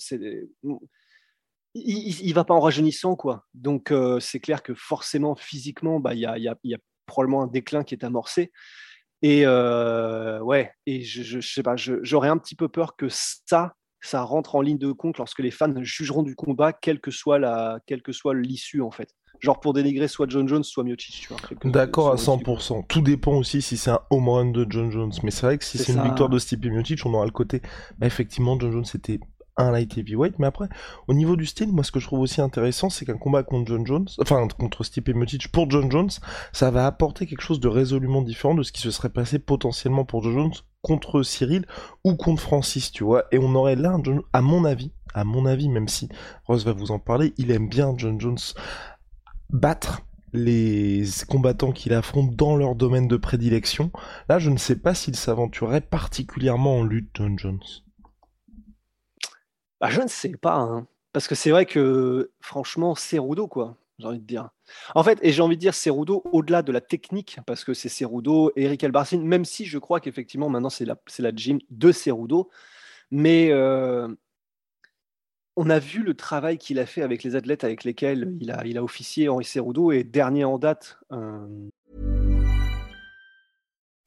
il, 1.74 2.30
ne 2.30 2.34
va 2.34 2.46
pas 2.46 2.54
en 2.54 2.62
rajeunissant, 2.62 3.18
quoi. 3.18 3.46
Donc, 3.54 3.92
euh, 3.92 4.20
c'est 4.22 4.40
clair 4.40 4.64
que 4.64 4.74
forcément, 4.74 5.36
physiquement, 5.36 6.00
bah, 6.00 6.14
il 6.14 6.26
a, 6.26 6.38
y, 6.38 6.50
y, 6.64 6.74
a, 6.74 6.78
probablement 7.06 7.44
un 7.44 7.48
déclin 7.48 7.84
qui 7.84 7.96
est 7.96 8.06
amorcé. 8.06 8.52
Et 9.22 9.46
euh, 9.46 10.40
ouais, 10.40 10.72
et 10.86 11.04
je, 11.04 11.24
je, 11.24 11.40
sais 11.42 11.64
pas, 11.64 11.76
j'aurais 11.76 12.30
un 12.30 12.38
petit 12.38 12.56
peu 12.56 12.70
peur 12.70 12.96
que 12.96 13.08
ça, 13.10 13.74
ça 14.02 14.24
rentre 14.24 14.56
en 14.56 14.62
ligne 14.62 14.78
de 14.78 14.92
compte 14.92 15.18
lorsque 15.18 15.40
les 15.40 15.52
fans 15.52 15.74
jugeront 15.82 16.24
du 16.24 16.36
combat, 16.36 16.72
quelle 16.72 17.02
que 17.02 17.12
soit 17.12 17.38
la, 17.38 17.80
quelle 17.86 18.02
que 18.02 18.14
soit 18.14 18.34
l'issue 18.34 18.82
en 18.82 18.92
fait. 18.92 19.10
Genre 19.40 19.60
pour 19.60 19.74
dénigrer 19.74 20.08
soit 20.08 20.30
John 20.30 20.48
Jones, 20.48 20.64
soit 20.64 20.84
Miocic, 20.84 21.16
tu 21.16 21.30
vois. 21.30 21.40
D'accord 21.64 22.12
à 22.12 22.16
100%. 22.16 22.88
Tout 22.88 23.02
dépend 23.02 23.38
aussi 23.38 23.62
si 23.62 23.78
c'est 23.78 23.92
un 23.92 24.02
home 24.10 24.28
run 24.28 24.52
de 24.52 24.66
John 24.70 24.92
Jones. 24.92 25.14
Mais 25.24 25.32
c'est 25.32 25.46
vrai 25.46 25.58
que 25.58 25.64
si 25.64 25.78
c'est 25.78 25.94
une 25.94 26.04
victoire 26.04 26.28
de 26.28 26.38
Stipe 26.40 26.66
Miocic, 26.66 27.06
on 27.06 27.14
aura 27.14 27.26
le 27.26 27.32
côté. 27.32 27.62
Bah, 27.98 28.08
effectivement, 28.08 28.60
John 28.60 28.72
Jones 28.72 28.86
c'était 28.86 29.20
un 29.60 29.72
light 29.72 29.98
heavyweight, 29.98 30.40
mais 30.40 30.48
après, 30.48 30.70
au 31.08 31.14
niveau 31.14 31.36
du 31.36 31.46
style, 31.46 31.72
moi 31.72 31.84
ce 31.84 31.92
que 31.92 32.00
je 32.00 32.08
trouve 32.08 32.22
aussi 32.22 32.42
intéressant, 32.42 32.90
c'est 32.90 33.06
qu'un 33.06 33.18
combat 33.18 33.44
contre 33.44 33.68
John 33.68 33.86
Jones, 33.86 34.08
enfin 34.20 34.48
contre 34.58 34.84
Stipe 34.84 35.10
Miocic 35.10 35.52
pour 35.52 35.70
John 35.70 35.92
Jones, 35.92 36.10
ça 36.54 36.72
va 36.72 36.86
apporter 36.88 37.28
quelque 37.28 37.42
chose 37.42 37.60
de 37.60 37.68
résolument 37.68 38.22
différent 38.22 38.56
de 38.56 38.64
ce 38.64 38.72
qui 38.72 38.82
se 38.82 38.92
serait 38.92 39.10
passé 39.10 39.38
potentiellement 39.38 40.06
pour 40.06 40.24
John 40.24 40.34
Jones 40.34 40.54
contre 40.82 41.24
Cyril 41.24 41.66
ou 42.04 42.16
contre 42.16 42.42
Francis, 42.42 42.92
tu 42.92 43.04
vois, 43.04 43.26
et 43.32 43.38
on 43.38 43.54
aurait 43.56 43.76
là, 43.76 43.98
à 44.34 44.42
mon 44.42 44.66
avis, 44.66 44.92
à 45.14 45.24
mon 45.24 45.46
avis, 45.46 45.70
même 45.70 45.88
si 45.88 46.10
Rose 46.46 46.66
va 46.66 46.72
vous 46.72 46.92
en 46.92 47.00
parler, 47.00 47.34
il 47.38 47.52
aime 47.52 47.68
bien 47.68 47.94
John 47.98 48.20
Jones 48.20 48.38
battre 49.50 50.02
les 50.32 51.04
combattants 51.28 51.72
qu'il 51.72 51.94
affronte 51.94 52.36
dans 52.36 52.56
leur 52.56 52.76
domaine 52.76 53.08
de 53.08 53.18
prédilection. 53.18 53.92
Là, 54.30 54.40
je 54.40 54.50
ne 54.50 54.58
sais 54.58 54.76
pas 54.76 54.94
s'il 54.94 55.16
s'aventurerait 55.16 55.82
particulièrement 55.82 56.78
en 56.78 56.84
lutte, 56.84 57.10
John 57.16 57.38
Jones. 57.38 57.60
Bah, 59.80 59.90
je 59.90 60.02
ne 60.02 60.08
sais 60.08 60.30
pas, 60.30 60.58
hein. 60.58 60.88
parce 61.14 61.28
que 61.28 61.36
c'est 61.36 61.52
vrai 61.52 61.66
que 61.66 62.32
franchement, 62.42 62.96
Cerudo, 62.96 63.48
quoi, 63.48 63.78
j'ai 63.98 64.08
envie 64.08 64.20
de 64.20 64.26
dire. 64.26 64.50
En 64.96 65.04
fait, 65.04 65.20
et 65.22 65.32
j'ai 65.32 65.42
envie 65.42 65.56
de 65.56 65.62
dire 65.62 65.74
Cerudo 65.74 66.22
au-delà 66.32 66.62
de 66.62 66.72
la 66.72 66.82
technique, 66.82 67.40
parce 67.46 67.64
que 67.64 67.74
c'est 67.74 67.90
Cerudo, 67.90 68.52
Eric 68.56 68.84
Elbarcin, 68.84 69.20
même 69.20 69.46
si 69.46 69.66
je 69.66 69.78
crois 69.78 70.00
qu'effectivement 70.00 70.50
maintenant 70.50 70.70
c'est 70.70 70.86
la, 70.86 70.98
la 71.20 71.32
gym 71.34 71.60
de 71.70 71.92
Cerudo, 71.92 72.50
mais 73.12 73.50
euh, 73.52 74.08
on 75.56 75.70
a 75.70 75.80
vu 75.80 76.04
le 76.04 76.14
travail 76.14 76.58
qu'il 76.58 76.80
a 76.80 76.86
fait 76.86 77.02
avec 77.02 77.24
les 77.24 77.36
athlètes 77.36 77.64
avec 77.64 77.84
lesquels 77.84 78.38
il 78.40 78.52
a, 78.52 78.66
il 78.66 78.78
a 78.78 78.84
officié 78.84 79.30
Henri 79.30 79.46
Cerudo, 79.46 79.92
et 79.92 80.04
dernier 80.04 80.44
en 80.44 80.58
date. 80.58 81.00
Euh, 81.12 81.70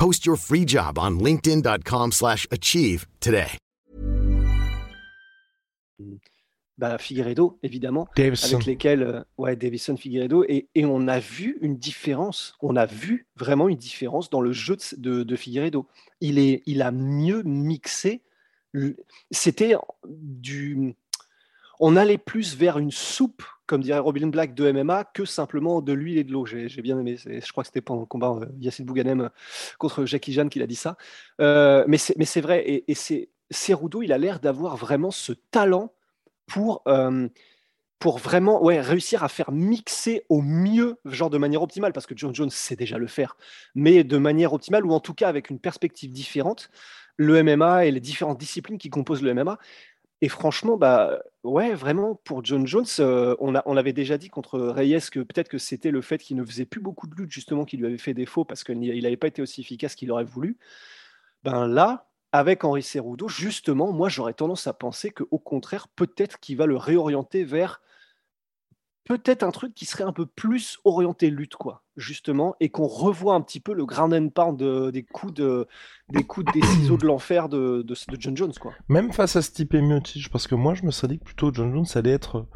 Post 0.00 0.24
your 0.24 0.38
free 0.38 0.64
job 0.66 0.96
on 0.96 1.18
linkedin.com/achieve 1.18 3.04
today. 3.20 3.58
Bah, 6.78 6.96
Figueredo, 6.96 7.58
évidemment, 7.62 8.08
avec 8.16 8.64
lesquels, 8.64 9.02
euh, 9.02 9.22
ouais, 9.36 9.56
Davison, 9.56 9.98
Figueredo, 9.98 10.42
et, 10.48 10.70
et, 10.74 10.86
on 10.86 11.06
a 11.06 11.18
vu 11.18 11.58
une 11.60 11.76
différence. 11.76 12.54
On 12.62 12.76
a 12.76 12.86
vu 12.86 13.26
vraiment 13.36 13.68
une 13.68 13.76
différence 13.76 14.30
dans 14.30 14.40
le 14.40 14.52
jeu 14.52 14.78
de, 14.96 15.22
de 15.22 15.36
Figueredo. 15.36 15.86
Il 16.22 16.38
est, 16.38 16.62
il 16.64 16.80
a 16.80 16.92
mieux 16.92 17.42
mixé. 17.42 18.22
C'était 19.30 19.74
du, 20.08 20.96
on 21.80 21.96
allait 21.96 22.18
plus 22.18 22.56
vers 22.56 22.78
une 22.78 22.92
soupe 22.92 23.42
comme 23.70 23.82
dirait 23.84 24.00
Robin 24.00 24.26
Black, 24.26 24.52
de 24.54 24.72
MMA 24.72 25.04
que 25.14 25.24
simplement 25.24 25.80
de 25.80 25.92
l'huile 25.92 26.18
et 26.18 26.24
de 26.24 26.32
l'eau. 26.32 26.44
J'ai 26.44 26.82
bien 26.82 26.98
aimé. 26.98 27.16
Je 27.16 27.52
crois 27.52 27.62
que 27.62 27.68
c'était 27.68 27.80
pendant 27.80 28.00
le 28.00 28.06
combat 28.06 28.30
euh, 28.30 28.46
Yacine 28.58 28.84
Bouganem 28.84 29.20
euh, 29.20 29.28
contre 29.78 30.06
Jackie 30.06 30.32
Jeanne 30.32 30.50
qu'il 30.50 30.62
a 30.62 30.66
dit 30.66 30.74
ça. 30.74 30.96
Euh, 31.40 31.84
mais 31.86 31.96
c'est 31.98 32.40
vrai. 32.40 32.64
Et, 32.66 32.94
c'est 32.94 33.28
Cerudo, 33.52 34.02
il 34.02 34.12
a 34.12 34.18
l'air 34.18 34.40
d'avoir 34.40 34.76
vraiment 34.76 35.12
ce 35.12 35.32
talent 35.52 35.92
pour, 36.48 36.82
pour 38.00 38.18
vraiment 38.18 38.60
réussir 38.60 39.22
à 39.22 39.28
faire 39.28 39.52
mixer 39.52 40.24
au 40.28 40.42
mieux, 40.42 40.98
genre 41.04 41.30
de 41.30 41.38
manière 41.38 41.62
optimale, 41.62 41.92
parce 41.92 42.06
que 42.06 42.16
John 42.16 42.34
Jones 42.34 42.50
sait 42.50 42.76
déjà 42.76 42.98
le 42.98 43.06
faire, 43.06 43.36
mais 43.76 44.02
de 44.02 44.18
manière 44.18 44.52
optimale, 44.52 44.84
ou 44.84 44.92
en 44.92 45.00
tout 45.00 45.14
cas 45.14 45.28
avec 45.28 45.50
une 45.50 45.60
perspective 45.60 46.12
différente, 46.12 46.70
le 47.16 47.42
MMA 47.42 47.84
et 47.84 47.90
les 47.90 48.00
différentes 48.00 48.38
disciplines 48.38 48.78
qui 48.78 48.88
composent 48.88 49.22
le 49.22 49.34
MMA. 49.34 49.58
Et 50.22 50.28
franchement, 50.28 50.76
bah 50.76 51.22
ouais, 51.44 51.74
vraiment 51.74 52.14
pour 52.24 52.44
John 52.44 52.66
Jones, 52.66 52.84
euh, 52.98 53.34
on, 53.38 53.54
a, 53.54 53.62
on 53.64 53.76
avait 53.76 53.94
déjà 53.94 54.18
dit 54.18 54.28
contre 54.28 54.58
Reyes 54.60 55.08
que 55.10 55.20
peut-être 55.20 55.48
que 55.48 55.56
c'était 55.58 55.90
le 55.90 56.02
fait 56.02 56.18
qu'il 56.18 56.36
ne 56.36 56.44
faisait 56.44 56.66
plus 56.66 56.80
beaucoup 56.80 57.06
de 57.06 57.14
lutte 57.14 57.30
justement 57.30 57.64
qui 57.64 57.78
lui 57.78 57.86
avait 57.86 57.98
fait 57.98 58.12
défaut 58.12 58.44
parce 58.44 58.62
qu'il 58.62 58.78
n'avait 58.78 59.16
pas 59.16 59.28
été 59.28 59.40
aussi 59.40 59.62
efficace 59.62 59.94
qu'il 59.94 60.12
aurait 60.12 60.24
voulu. 60.24 60.58
Ben 61.42 61.66
là, 61.66 62.10
avec 62.32 62.64
Henri 62.64 62.82
Cerudo, 62.82 63.28
justement, 63.28 63.92
moi 63.92 64.10
j'aurais 64.10 64.34
tendance 64.34 64.66
à 64.66 64.74
penser 64.74 65.10
qu'au 65.10 65.38
contraire, 65.38 65.88
peut-être 65.88 66.38
qu'il 66.38 66.58
va 66.58 66.66
le 66.66 66.76
réorienter 66.76 67.44
vers 67.44 67.80
peut-être 69.10 69.42
un 69.42 69.50
truc 69.50 69.74
qui 69.74 69.86
serait 69.86 70.04
un 70.04 70.12
peu 70.12 70.24
plus 70.24 70.78
orienté 70.84 71.30
lutte, 71.30 71.56
quoi, 71.56 71.82
justement, 71.96 72.54
et 72.60 72.68
qu'on 72.68 72.86
revoit 72.86 73.34
un 73.34 73.40
petit 73.40 73.58
peu 73.58 73.72
le 73.72 73.84
grand 73.84 74.12
and 74.12 74.28
pound 74.28 74.62
des 74.92 75.02
coups 75.02 75.34
de, 75.34 75.66
des 76.10 76.22
coups 76.22 76.52
des 76.52 76.62
ciseaux 76.62 76.96
de 76.96 77.06
l'enfer 77.06 77.48
de, 77.48 77.82
de, 77.82 77.96
John 78.20 78.36
Jones, 78.36 78.52
quoi. 78.60 78.72
Même 78.88 79.12
face 79.12 79.34
à 79.34 79.42
ce 79.42 79.50
type 79.50 79.74
Miocic, 79.74 80.28
parce 80.30 80.46
que 80.46 80.54
moi 80.54 80.74
je 80.74 80.84
me 80.84 80.92
serais 80.92 81.08
dit 81.08 81.18
que 81.18 81.24
plutôt 81.24 81.52
John 81.52 81.74
Jones 81.74 81.86
allait 81.96 82.12
être 82.12 82.46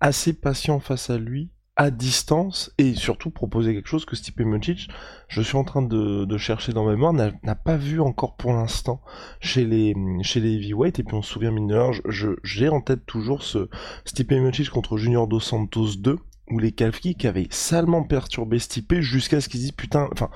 assez 0.00 0.32
patient 0.32 0.80
face 0.80 1.10
à 1.10 1.16
lui 1.16 1.48
à 1.80 1.90
distance 1.90 2.74
et 2.76 2.94
surtout 2.94 3.30
proposer 3.30 3.72
quelque 3.72 3.88
chose 3.88 4.04
que 4.04 4.14
Stipe 4.14 4.40
Miocic, 4.40 4.90
je 5.28 5.40
suis 5.40 5.56
en 5.56 5.64
train 5.64 5.80
de, 5.80 6.36
chercher 6.36 6.74
dans 6.74 6.84
ma 6.84 6.90
mémoire, 6.90 7.14
n'a 7.14 7.54
pas 7.54 7.78
vu 7.78 8.02
encore 8.02 8.36
pour 8.36 8.52
l'instant 8.52 9.00
chez 9.40 9.64
les 9.64 9.94
chez 10.20 10.40
les 10.40 10.56
heavyweight 10.56 10.98
et 10.98 11.04
puis 11.04 11.14
on 11.14 11.22
se 11.22 11.32
souvient 11.32 11.50
mineur, 11.50 11.92
j'ai 12.44 12.68
en 12.68 12.82
tête 12.82 13.06
toujours 13.06 13.42
ce 13.42 13.70
Stipe 14.04 14.30
Miocic 14.30 14.68
contre 14.68 14.98
Junior 14.98 15.26
Dos 15.26 15.40
Santos 15.40 15.96
2 15.96 16.18
où 16.50 16.58
les 16.58 16.72
calf 16.72 17.00
qui 17.00 17.26
avaient 17.26 17.48
salement 17.48 18.02
perturbé 18.02 18.58
Stipe 18.58 19.00
jusqu'à 19.00 19.40
ce 19.40 19.48
qu'ils 19.48 19.60
disent 19.60 19.72
putain, 19.72 20.06
enfin 20.12 20.28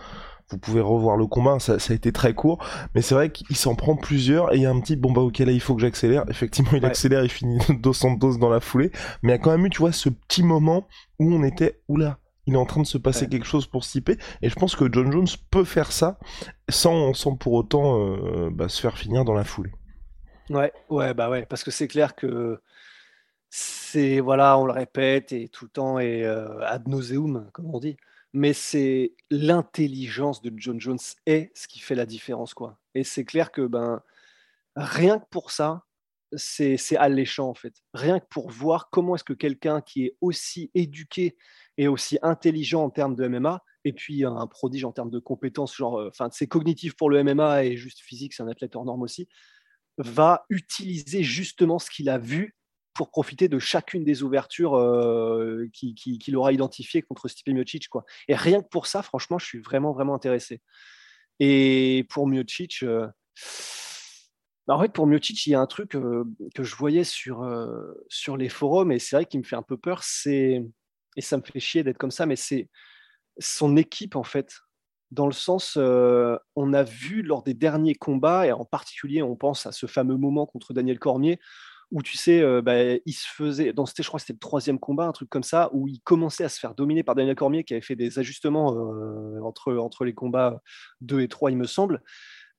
vous 0.55 0.61
pouvez 0.61 0.81
revoir 0.81 1.17
le 1.17 1.27
combat, 1.27 1.59
ça, 1.59 1.75
a 1.75 1.93
été 1.93 2.13
très 2.13 2.33
court, 2.33 2.65
mais 2.95 3.03
c'est 3.03 3.17
vrai 3.17 3.31
qu'il 3.31 3.57
s'en 3.57 3.75
prend 3.75 3.97
plusieurs 3.97 4.53
et 4.55 4.57
il 4.57 4.63
y 4.63 4.67
a 4.67 4.71
un 4.71 4.81
petit 4.81 4.95
bon 4.95 5.11
bah 5.11 5.21
ok 5.21 5.41
là 5.41 5.51
il 5.51 5.61
faut 5.61 5.75
que 5.75 5.81
j'accélère. 5.81 6.25
Effectivement 6.29 6.71
il 6.75 6.85
accélère, 6.85 7.25
il 7.25 7.29
finit 7.29 7.59
Dos 7.81 7.93
Santos 7.93 8.39
dans 8.39 8.51
la 8.51 8.61
foulée, 8.61 8.93
mais 9.23 9.33
il 9.33 9.35
y 9.35 9.35
a 9.35 9.39
quand 9.39 9.51
même 9.51 9.67
eu 9.67 9.71
tu 9.71 9.79
vois 9.79 9.91
ce 9.91 10.09
petit 10.09 10.45
moment 10.45 10.87
où 11.19 11.33
on 11.33 11.43
était 11.43 11.81
oula. 11.89 12.19
Il 12.47 12.55
est 12.55 12.59
en 12.59 12.67
train 12.67 12.83
de 12.83 12.87
se 12.87 12.99
passer 12.99 13.27
quelque 13.29 13.47
chose 13.47 13.67
pour 13.67 13.85
stiper 13.85 14.17
et 14.43 14.49
je 14.49 14.55
pense 14.55 14.77
que 14.77 14.85
John 14.93 15.11
Jones 15.11 15.27
peut 15.51 15.65
faire 15.65 15.91
ça 15.91 16.19
sans, 16.69 17.15
sans 17.15 17.35
pour 17.35 17.55
autant 17.55 17.99
euh, 17.99 18.51
bah, 18.53 18.69
se 18.69 18.81
faire 18.81 18.97
finir 18.97 19.25
dans 19.25 19.35
la 19.35 19.45
foulée. 19.45 19.73
Ouais, 20.51 20.73
ouais, 20.91 21.15
bah 21.15 21.31
ouais, 21.31 21.47
parce 21.47 21.65
que 21.65 21.71
c'est 21.71 21.89
clair 21.89 22.15
que 22.15 22.61
c'est 23.49 24.21
voilà, 24.21 24.59
on 24.59 24.67
le 24.67 24.73
répète 24.73 25.33
et 25.33 25.49
tout 25.49 25.65
le 25.65 25.71
temps 25.71 25.99
et 25.99 26.23
euh, 26.23 26.61
ad 26.67 26.87
nauseum, 26.87 27.49
comme 27.53 27.75
on 27.75 27.81
dit 27.81 27.97
mais 28.35 28.53
c'est 28.53 29.15
l'intelligence 29.31 30.43
de 30.43 30.53
John 30.57 30.81
Jones 30.81 30.99
est 31.25 31.51
ce 31.55 31.69
qui 31.69 31.79
fait 31.79 31.95
la 31.95 32.05
différence 32.05 32.53
quoi. 32.53 32.79
Et 32.95 33.05
c'est 33.05 33.25
clair 33.25 33.53
que 33.53 33.63
ben 33.63 34.03
rien 34.77 35.21
que 35.21 35.27
pour 35.31 35.53
ça, 35.53 35.85
c'est 36.37 36.97
alléchant 36.97 37.49
en 37.49 37.55
fait. 37.55 37.75
Rien 37.95 38.19
que 38.19 38.27
pour 38.29 38.51
voir 38.51 38.91
comment 38.91 39.15
est-ce 39.15 39.25
que 39.25 39.33
quelqu'un 39.33 39.81
qui 39.81 40.07
est 40.07 40.17
aussi 40.21 40.71
éduqué 40.75 41.37
et 41.79 41.87
aussi 41.87 42.19
intelligent 42.23 42.83
en 42.83 42.91
termes 42.91 43.15
de 43.15 43.29
MMA, 43.29 43.63
et 43.85 43.93
puis 43.93 44.25
un 44.25 44.47
prodige 44.49 44.85
en 44.85 44.93
termes 44.93 45.11
de 45.11 45.21
compétences, 45.21 45.77
genre, 45.77 46.01
euh, 46.01 46.09
enfin, 46.09 46.29
c'est 46.33 46.49
cognitif 46.49 46.97
pour 46.97 47.11
le 47.11 47.23
MMA 47.23 47.65
et 47.65 47.77
juste 47.77 48.01
physique, 48.01 48.33
c'est 48.33 48.43
un 48.43 48.49
athlète 48.49 48.75
hors 48.75 48.85
norme 48.85 49.03
aussi, 49.03 49.29
va 49.99 50.45
utiliser 50.51 51.23
justement 51.23 51.79
ce 51.79 51.91
qu'il 51.91 52.09
a 52.09 52.19
vu 52.19 52.57
pour 52.95 53.11
profiter 53.11 53.49
de 53.49 53.59
chacune 53.59 54.05
des 54.05 54.23
ouvertures 54.23 54.77
euh, 54.77 55.69
qu'il 55.73 56.37
aura 56.37 56.53
identifiées 56.53 57.03
contre 57.03 57.29
Stipe 57.29 57.49
Miocic. 57.49 57.89
Quoi. 57.89 58.05
Et 58.29 58.37
rien 58.37 58.63
que 58.63 58.69
pour 58.69 58.87
ça, 58.87 59.03
franchement, 59.03 59.39
je 59.39 59.47
suis 59.47 59.59
vraiment, 59.59 59.93
vraiment 59.93 60.15
intéressé. 60.15 60.63
Et 61.41 62.07
pour 62.09 62.29
Miocic, 62.29 62.85
euh, 62.85 63.09
Bah, 64.67 64.77
en 64.77 64.81
fait, 64.81 64.93
pour 64.93 65.07
Miocic, 65.09 65.47
il 65.47 65.51
y 65.51 65.55
a 65.55 65.61
un 65.61 65.67
truc 65.67 65.91
que 65.91 66.63
je 66.63 66.77
voyais 66.77 67.05
sur, 67.05 67.45
sur 68.09 68.37
les 68.37 68.49
forums, 68.49 68.93
et 68.93 69.01
c'est 69.01 69.17
vrai 69.17 69.27
qu'il 69.27 69.41
me 69.41 69.45
fait 69.45 69.57
un 69.57 69.63
peu 69.63 69.77
peur, 69.77 70.03
c'est, 70.05 70.65
et 71.17 71.21
ça 71.21 71.37
me 71.37 71.43
fait 71.43 71.61
chier 71.61 71.83
d'être 71.83 71.99
comme 71.99 72.13
ça, 72.13 72.27
mais 72.27 72.37
c'est 72.37 72.69
son 73.39 73.77
équipe, 73.77 74.15
en 74.15 74.23
fait. 74.23 74.61
Dans 75.11 75.27
le 75.27 75.33
sens, 75.33 75.77
on 75.77 76.73
a 76.73 76.83
vu 76.83 77.23
lors 77.23 77.43
des 77.43 77.55
derniers 77.55 77.97
combats, 77.97 78.47
et 78.47 78.53
en 78.53 78.65
particulier, 78.65 79.21
on 79.23 79.37
pense 79.37 79.67
à 79.67 79.73
ce 79.73 79.87
fameux 79.87 80.17
moment 80.17 80.47
contre 80.47 80.73
Daniel 80.73 80.99
Cormier, 80.99 81.41
où 81.95 82.03
tu 82.03 82.17
sais, 82.17 82.43
bah, 82.61 82.75
il 83.07 83.13
se 83.13 83.27
faisait, 83.27 83.73
dans 83.73 83.87
je 83.87 84.03
crois 84.03 84.19
que 84.19 84.23
c'était 84.27 84.33
le 84.33 84.39
troisième 84.41 84.81
combat, 84.81 85.07
un 85.07 85.13
truc 85.13 85.31
comme 85.31 85.45
ça, 85.45 85.71
où 85.73 85.87
il 85.87 86.01
commençait 86.01 86.43
à 86.43 86.49
se 86.49 86.59
faire 86.59 86.75
dominer 86.75 87.05
par 87.05 87.15
Daniel 87.15 87.37
Cormier, 87.37 87.63
qui 87.63 87.73
avait 87.73 87.81
fait 87.81 87.95
des 87.95 88.19
ajustements 88.19 88.67
entre, 89.43 89.77
entre 89.77 90.05
les 90.05 90.13
combats 90.13 90.61
2 91.03 91.21
et 91.21 91.29
3, 91.29 91.53
il 91.53 91.57
me 91.57 91.67
semble. 91.67 92.03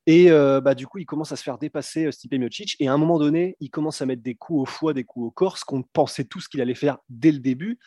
Et 0.08 0.30
bah, 0.30 0.74
du 0.74 0.88
coup, 0.88 1.00
il 1.00 1.06
commence 1.06 1.34
à 1.34 1.36
se 1.36 1.44
faire 1.44 1.58
dépasser 1.58 2.10
Stipe 2.14 2.34
Miocic. 2.34 2.78
Et 2.80 2.88
à 2.88 2.94
un 2.94 2.98
moment 2.98 3.20
donné, 3.20 3.58
il 3.60 3.70
commence 3.70 4.02
à 4.02 4.06
mettre 4.06 4.24
des 4.24 4.36
coups 4.36 4.62
au 4.62 4.66
foie, 4.66 4.94
des 4.94 5.04
coups 5.04 5.28
au 5.28 5.32
corps, 5.32 5.58
ce 5.58 5.66
qu'on 5.66 5.84
pensait 5.84 6.24
tous 6.24 6.48
qu'il 6.48 6.62
allait 6.62 6.74
faire 6.74 7.00
dès 7.10 7.34
le 7.34 7.40
début. 7.40 7.78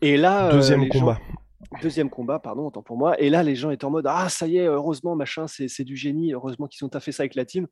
Et 0.00 0.16
là, 0.16 0.50
deuxième 0.50 0.88
combat. 0.88 1.18
Deuxième 1.82 2.08
combat, 2.08 2.38
pardon, 2.38 2.68
autant 2.68 2.82
pour 2.82 2.96
moi. 2.96 3.20
Et 3.20 3.28
là, 3.28 3.42
les 3.42 3.54
gens 3.54 3.70
étaient 3.70 3.84
en 3.84 3.90
mode 3.90 4.06
Ah, 4.08 4.30
ça 4.30 4.46
y 4.46 4.56
est, 4.56 4.66
heureusement, 4.66 5.14
machin, 5.14 5.46
c'est 5.46 5.84
du 5.84 5.96
génie, 5.96 6.32
heureusement 6.32 6.68
qu'ils 6.68 6.86
ont 6.86 7.00
fait 7.00 7.12
ça 7.12 7.24
avec 7.24 7.34
la 7.34 7.44
team. 7.44 7.66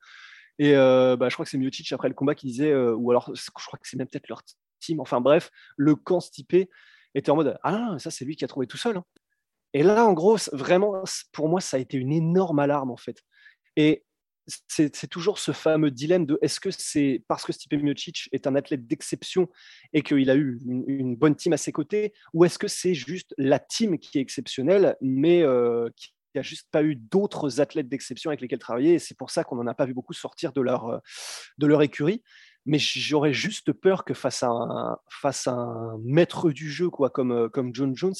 Et 0.58 0.72
bah, 0.74 1.28
je 1.28 1.34
crois 1.34 1.44
que 1.44 1.50
c'est 1.50 1.58
Miocic 1.58 1.92
après 1.92 2.08
le 2.08 2.14
combat 2.14 2.34
qui 2.34 2.46
disait, 2.46 2.74
ou 2.74 3.10
alors 3.10 3.30
je 3.34 3.50
crois 3.50 3.78
que 3.78 3.88
c'est 3.88 3.96
même 3.96 4.08
peut-être 4.08 4.28
leur 4.28 4.42
team, 4.80 5.00
enfin 5.00 5.20
bref, 5.20 5.50
le 5.76 5.96
camp 5.96 6.20
Stipe 6.20 6.68
était 7.14 7.30
en 7.30 7.36
mode 7.36 7.58
Ah, 7.62 7.96
ça 7.98 8.10
c'est 8.10 8.24
lui 8.24 8.36
qui 8.36 8.44
a 8.44 8.48
trouvé 8.48 8.66
tout 8.66 8.76
seul. 8.76 8.96
Hein. 8.96 9.04
Et 9.72 9.82
là, 9.82 10.06
en 10.06 10.12
gros, 10.12 10.36
vraiment, 10.52 11.02
pour 11.32 11.48
moi, 11.48 11.60
ça 11.60 11.76
a 11.76 11.80
été 11.80 11.96
une 11.96 12.12
énorme 12.12 12.60
alarme 12.60 12.90
en 12.90 12.96
fait. 12.96 13.22
Et 13.76 14.04
c'est 14.68 15.08
toujours 15.08 15.38
ce 15.38 15.52
fameux 15.52 15.90
dilemme 15.90 16.26
de 16.26 16.38
est-ce 16.42 16.60
que 16.60 16.70
c'est 16.70 17.24
parce 17.28 17.44
que 17.44 17.52
Stipe 17.52 17.72
Miocic 17.82 18.28
est 18.30 18.46
un 18.46 18.54
athlète 18.54 18.86
d'exception 18.86 19.48
et 19.94 20.02
qu'il 20.02 20.28
a 20.28 20.36
eu 20.36 20.60
une, 20.66 21.16
bonne 21.16 21.34
team 21.34 21.54
à 21.54 21.56
ses 21.56 21.72
côtés, 21.72 22.12
ou 22.34 22.44
est-ce 22.44 22.58
que 22.58 22.68
c'est 22.68 22.94
juste 22.94 23.34
la 23.38 23.58
team 23.58 23.98
qui 23.98 24.18
est 24.18 24.20
exceptionnelle, 24.20 24.96
mais 25.00 25.42
euh, 25.42 25.88
qui 25.96 26.12
n'a 26.38 26.42
juste 26.42 26.68
pas 26.70 26.82
eu 26.82 26.96
d'autres 26.96 27.60
athlètes 27.60 27.88
d'exception 27.88 28.30
avec 28.30 28.40
lesquels 28.40 28.58
travailler, 28.58 28.94
et 28.94 28.98
c'est 28.98 29.16
pour 29.16 29.30
ça 29.30 29.44
qu'on 29.44 29.56
n'en 29.56 29.66
a 29.66 29.74
pas 29.74 29.86
vu 29.86 29.94
beaucoup 29.94 30.12
sortir 30.12 30.52
de 30.52 30.60
leur, 30.60 30.86
euh, 30.86 30.98
de 31.58 31.66
leur 31.66 31.82
écurie. 31.82 32.22
Mais 32.66 32.78
j'aurais 32.78 33.34
juste 33.34 33.72
peur 33.72 34.04
que 34.04 34.14
face 34.14 34.42
à 34.42 34.48
un, 34.48 34.96
face 35.10 35.46
à 35.46 35.52
un 35.52 35.98
maître 36.02 36.50
du 36.50 36.70
jeu 36.70 36.88
quoi, 36.88 37.10
comme, 37.10 37.32
euh, 37.32 37.48
comme 37.48 37.74
John 37.74 37.94
Jones, 37.96 38.14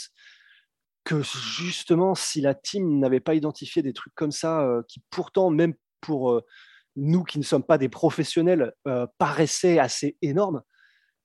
que 1.05 1.23
justement, 1.23 2.15
si 2.15 2.41
la 2.41 2.55
team 2.55 2.99
n'avait 2.99 3.21
pas 3.21 3.35
identifié 3.35 3.83
des 3.83 3.93
trucs 3.93 4.15
comme 4.15 4.33
ça, 4.33 4.67
qui 4.89 5.03
pourtant, 5.11 5.51
même 5.51 5.75
pour 6.01 6.41
nous 6.97 7.25
qui 7.25 7.39
ne 7.39 7.45
sommes 7.45 7.63
pas 7.63 7.77
des 7.77 7.91
professionnels, 7.91 8.73
paraissaient 9.19 9.79
assez 9.79 10.17
énormes, 10.23 10.63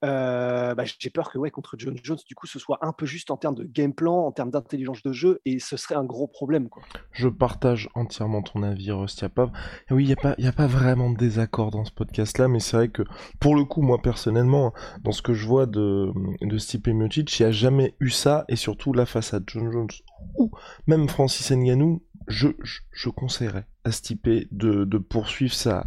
bah, 0.02 0.84
j'ai 1.00 1.10
peur 1.10 1.32
que 1.32 1.38
ouais, 1.38 1.52
contre 1.52 1.76
John 1.78 1.98
Jones, 2.02 2.18
du 2.28 2.36
coup, 2.36 2.48
ce 2.48 2.60
soit 2.60 2.80
un 2.82 2.94
peu 2.94 3.06
juste 3.06 3.32
en 3.32 3.38
termes 3.38 3.56
de 3.56 3.64
game 3.64 3.94
plan, 3.94 4.26
en 4.26 4.32
termes 4.32 4.52
d'intelligence 4.52 5.04
de 5.04 5.12
jeu, 5.12 5.40
et 5.46 5.60
ce 5.60 5.78
serait 5.78 5.96
un 5.96 6.04
gros 6.04 6.28
problème. 6.28 6.70
Quoi. 6.70 6.84
Je 7.12 7.28
partage 7.28 7.90
entièrement 7.96 8.42
ton 8.42 8.64
avis, 8.64 8.92
Rostiapov. 8.92 9.52
Et 9.90 9.94
oui, 9.94 10.04
il 10.04 10.08
n'y 10.08 10.14
a, 10.14 10.16
pas, 10.16 10.36
a 10.38 10.52
pas 10.52 10.68
vraiment 10.68 11.10
de 11.10 11.18
désaccord 11.18 11.72
dans 11.72 11.86
ce 11.86 11.92
podcast-là, 11.92 12.48
mais 12.48 12.60
c'est 12.60 12.78
vrai 12.78 12.90
que, 12.90 13.04
pour 13.40 13.56
le 13.56 13.66
coup, 13.66 13.82
moi 13.82 14.02
personnellement, 14.02 14.74
dans 15.04 15.12
ce 15.12 15.22
que 15.22 15.34
je 15.34 15.46
vois 15.46 15.66
de, 15.66 16.12
de 16.42 16.58
Stipe 16.58 16.88
il 16.88 16.96
n'y 16.96 17.46
a 17.46 17.52
jamais 17.52 17.96
eu 18.00 18.10
ça, 18.10 18.46
et 18.48 18.56
surtout 18.56 18.94
là, 18.94 19.06
face 19.06 19.34
à 19.34 19.40
John 19.46 19.72
Jones, 19.72 19.90
ou 20.38 20.52
même 20.88 21.08
Francis 21.08 21.52
Ngannou, 21.52 22.04
je, 22.28 22.50
je, 22.92 23.10
conseillerais 23.10 23.66
à 23.90 23.92
Stipe 23.92 24.30
de, 24.52 24.98
poursuivre 24.98 25.54
sa, 25.54 25.86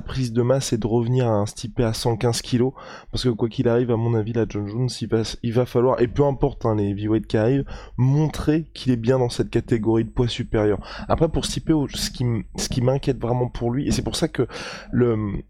prise 0.00 0.32
de 0.32 0.42
masse 0.42 0.72
et 0.72 0.78
de 0.78 0.86
revenir 0.86 1.26
à 1.26 1.32
un 1.32 1.46
Stipe 1.46 1.80
à 1.80 1.92
115 1.92 2.42
kg 2.42 2.70
parce 3.10 3.24
que 3.24 3.30
quoi 3.30 3.48
qu'il 3.48 3.68
arrive 3.68 3.90
à 3.90 3.96
mon 3.96 4.14
avis 4.14 4.32
la 4.32 4.46
John 4.48 4.66
Jones 4.66 4.88
il 5.42 5.52
va, 5.52 5.66
falloir 5.66 6.00
et 6.00 6.08
peu 6.08 6.24
importe 6.24 6.64
hein, 6.64 6.76
les 6.76 6.90
heavyweights 6.90 7.26
qui 7.26 7.36
arrivent 7.36 7.64
montrer 7.96 8.64
qu'il 8.74 8.92
est 8.92 8.96
bien 8.96 9.18
dans 9.18 9.28
cette 9.28 9.50
catégorie 9.50 10.04
de 10.04 10.10
poids 10.10 10.28
supérieur. 10.28 10.78
Après 11.08 11.28
pour 11.28 11.44
Stipe 11.44 11.72
ce 11.94 12.10
qui, 12.10 12.24
ce 12.56 12.68
qui 12.68 12.80
m'inquiète 12.80 13.20
vraiment 13.20 13.48
pour 13.48 13.70
lui 13.70 13.86
et 13.86 13.90
c'est 13.90 14.02
pour 14.02 14.16
ça 14.16 14.28
que 14.28 14.46
le 14.92 15.42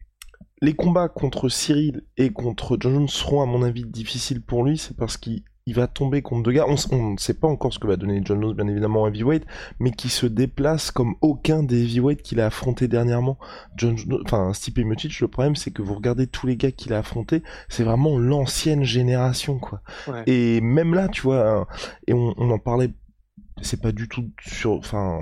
les 0.63 0.75
combats 0.75 1.09
contre 1.09 1.49
Cyril 1.49 2.03
et 2.19 2.31
contre 2.31 2.77
John 2.79 2.93
Jones 2.93 3.09
seront 3.09 3.43
à 3.43 3.47
mon 3.47 3.63
avis 3.63 3.85
difficiles 3.85 4.43
pour 4.43 4.63
lui, 4.63 4.77
c'est 4.77 4.95
parce 4.95 5.17
qu'il 5.17 5.43
il 5.71 5.77
va 5.77 5.87
tomber 5.87 6.21
contre 6.21 6.43
deux 6.43 6.51
gars. 6.51 6.67
On 6.67 7.13
ne 7.13 7.17
sait 7.17 7.35
pas 7.35 7.47
encore 7.47 7.73
ce 7.73 7.79
que 7.79 7.87
va 7.87 7.95
donner 7.95 8.21
John 8.25 8.43
Jones, 8.43 8.55
bien 8.55 8.67
évidemment, 8.67 9.03
en 9.03 9.07
heavyweight, 9.07 9.47
mais 9.79 9.93
qui 9.93 10.09
se 10.09 10.27
déplace 10.27 10.91
comme 10.91 11.15
aucun 11.21 11.63
des 11.63 11.85
heavyweights 11.85 12.23
qu'il 12.23 12.41
a 12.41 12.47
affronté 12.47 12.89
dernièrement. 12.89 13.39
John, 13.77 13.97
enfin, 14.25 14.53
Stipe 14.53 14.79
Miocic, 14.79 15.21
le 15.21 15.29
problème, 15.29 15.55
c'est 15.55 15.71
que 15.71 15.81
vous 15.81 15.95
regardez 15.95 16.27
tous 16.27 16.49
les 16.49 16.57
gars 16.57 16.73
qu'il 16.73 16.93
a 16.93 16.99
affrontés, 16.99 17.45
c'est 17.69 17.85
vraiment 17.85 18.19
l'ancienne 18.19 18.83
génération, 18.83 19.61
quoi. 19.61 19.81
Et 20.27 20.61
même 20.61 20.93
là, 20.93 21.07
tu 21.07 21.23
vois, 21.23 21.69
et 22.09 22.15
on, 22.15 22.35
on 22.37 22.51
en 22.51 22.59
parlait, 22.59 22.91
c'est 23.63 23.81
pas 23.81 23.93
du 23.93 24.09
tout 24.09 24.29
sur, 24.41 24.73
enfin, 24.73 25.21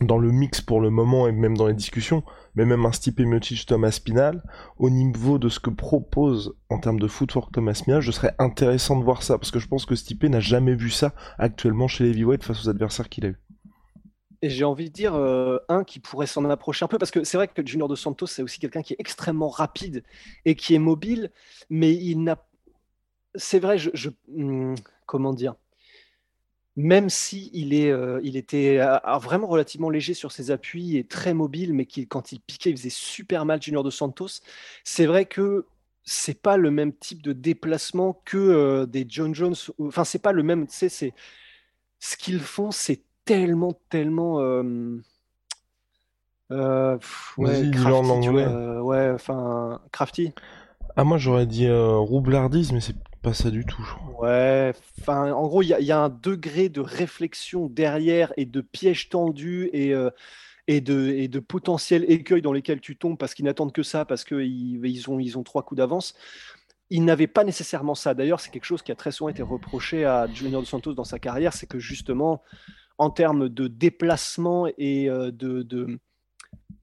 dans 0.00 0.18
le 0.18 0.30
mix 0.30 0.60
pour 0.60 0.80
le 0.80 0.90
moment 0.90 1.26
et 1.26 1.32
même 1.32 1.56
dans 1.56 1.66
les 1.66 1.74
discussions, 1.74 2.22
mais 2.54 2.64
même 2.64 2.84
un 2.84 2.92
Stipe 2.92 3.20
Miocic 3.20 3.66
Thomas 3.66 3.92
Spinal, 3.92 4.42
au 4.78 4.90
niveau 4.90 5.38
de 5.38 5.48
ce 5.48 5.60
que 5.60 5.70
propose 5.70 6.54
en 6.68 6.78
termes 6.78 7.00
de 7.00 7.08
footwork 7.08 7.52
Thomas 7.52 7.74
Spinal, 7.74 8.00
je 8.00 8.10
serais 8.10 8.34
intéressant 8.38 8.98
de 8.98 9.04
voir 9.04 9.22
ça, 9.22 9.38
parce 9.38 9.50
que 9.50 9.58
je 9.58 9.68
pense 9.68 9.86
que 9.86 9.94
Stipe 9.94 10.24
n'a 10.24 10.40
jamais 10.40 10.74
vu 10.74 10.90
ça 10.90 11.14
actuellement 11.38 11.88
chez 11.88 12.04
les 12.04 12.10
heavyweights 12.10 12.44
face 12.44 12.64
aux 12.64 12.68
adversaires 12.68 13.08
qu'il 13.08 13.26
a 13.26 13.28
eu. 13.28 13.38
Et 14.44 14.50
j'ai 14.50 14.64
envie 14.64 14.90
de 14.90 14.92
dire 14.92 15.14
euh, 15.14 15.58
un 15.68 15.84
qui 15.84 16.00
pourrait 16.00 16.26
s'en 16.26 16.44
approcher 16.50 16.84
un 16.84 16.88
peu, 16.88 16.98
parce 16.98 17.12
que 17.12 17.22
c'est 17.22 17.36
vrai 17.36 17.46
que 17.46 17.64
Junior 17.64 17.88
Dos 17.88 17.96
Santos, 17.96 18.26
c'est 18.26 18.42
aussi 18.42 18.58
quelqu'un 18.58 18.82
qui 18.82 18.94
est 18.94 19.00
extrêmement 19.00 19.48
rapide 19.48 20.02
et 20.44 20.56
qui 20.56 20.74
est 20.74 20.80
mobile, 20.80 21.30
mais 21.70 21.94
il 21.94 22.24
n'a. 22.24 22.44
C'est 23.36 23.60
vrai, 23.60 23.78
je. 23.78 24.10
Hmm, 24.28 24.74
comment 25.06 25.32
dire 25.32 25.54
même 26.76 27.10
si 27.10 27.50
il, 27.52 27.74
est, 27.74 27.90
euh, 27.90 28.20
il 28.22 28.36
était 28.36 28.78
euh, 28.80 28.96
vraiment 29.18 29.46
relativement 29.46 29.90
léger 29.90 30.14
sur 30.14 30.32
ses 30.32 30.50
appuis 30.50 30.96
et 30.96 31.04
très 31.04 31.34
mobile, 31.34 31.74
mais 31.74 31.86
quand 31.86 32.32
il 32.32 32.40
piquait, 32.40 32.70
il 32.70 32.76
faisait 32.76 32.88
super 32.90 33.44
mal 33.44 33.60
Junior 33.60 33.84
de 33.84 33.90
Santos. 33.90 34.40
C'est 34.84 35.06
vrai 35.06 35.26
que 35.26 35.66
c'est 36.04 36.40
pas 36.40 36.56
le 36.56 36.70
même 36.70 36.92
type 36.92 37.22
de 37.22 37.32
déplacement 37.32 38.20
que 38.24 38.38
euh, 38.38 38.86
des 38.86 39.04
John 39.06 39.34
Jones. 39.34 39.54
Enfin, 39.78 40.04
c'est 40.04 40.18
pas 40.18 40.32
le 40.32 40.42
même. 40.42 40.66
Tu 40.66 40.74
sais, 40.74 40.88
c'est 40.88 41.12
ce 41.98 42.16
qu'ils 42.16 42.40
font, 42.40 42.70
c'est 42.70 43.02
tellement, 43.24 43.78
tellement. 43.90 44.36
ouais, 46.48 47.70
crafty, 47.70 48.28
ouais, 48.28 49.10
enfin, 49.10 49.80
crafty. 49.92 50.32
Ah, 50.96 51.04
moi 51.04 51.16
j'aurais 51.18 51.46
dit 51.46 51.70
roublardise, 51.70 52.72
mais 52.72 52.80
c'est 52.80 52.96
pas 53.22 53.34
ça 53.34 53.50
du 53.50 53.64
tout, 53.64 53.86
Ouais, 54.18 54.72
enfin, 55.00 55.32
en 55.32 55.46
gros, 55.46 55.62
il 55.62 55.68
y, 55.68 55.92
a 55.92 55.98
un 55.98 56.08
degré 56.08 56.68
de 56.68 56.80
réflexion 56.80 57.68
derrière 57.68 58.32
et 58.36 58.46
de 58.46 58.60
piège 58.60 59.08
tendu 59.08 59.70
et, 59.72 59.94
euh, 59.94 60.10
et, 60.66 60.80
de, 60.80 61.08
et 61.10 61.28
de 61.28 61.38
potentiel 61.38 62.04
écueil 62.10 62.42
dans 62.42 62.52
lesquels 62.52 62.80
tu 62.80 62.96
tombes 62.96 63.16
parce 63.16 63.34
qu'ils 63.34 63.44
n'attendent 63.44 63.72
que 63.72 63.84
ça, 63.84 64.04
parce 64.04 64.24
qu'ils 64.24 64.84
ils 64.84 65.10
ont, 65.10 65.20
ils 65.20 65.38
ont 65.38 65.44
trois 65.44 65.62
coups 65.62 65.78
d'avance. 65.78 66.14
Ils 66.90 67.04
n'avaient 67.04 67.28
pas 67.28 67.44
nécessairement 67.44 67.94
ça. 67.94 68.12
D'ailleurs, 68.12 68.40
c'est 68.40 68.50
quelque 68.50 68.64
chose 68.64 68.82
qui 68.82 68.92
a 68.92 68.96
très 68.96 69.12
souvent 69.12 69.28
été 69.28 69.42
reproché 69.42 70.04
à 70.04 70.26
Junior 70.26 70.60
Dos 70.60 70.66
Santos 70.66 70.94
dans 70.94 71.04
sa 71.04 71.18
carrière, 71.18 71.52
c'est 71.52 71.66
que 71.66 71.78
justement, 71.78 72.42
en 72.98 73.10
termes 73.10 73.48
de 73.48 73.68
déplacement 73.68 74.66
et 74.78 75.08
euh, 75.08 75.30
de 75.30 76.00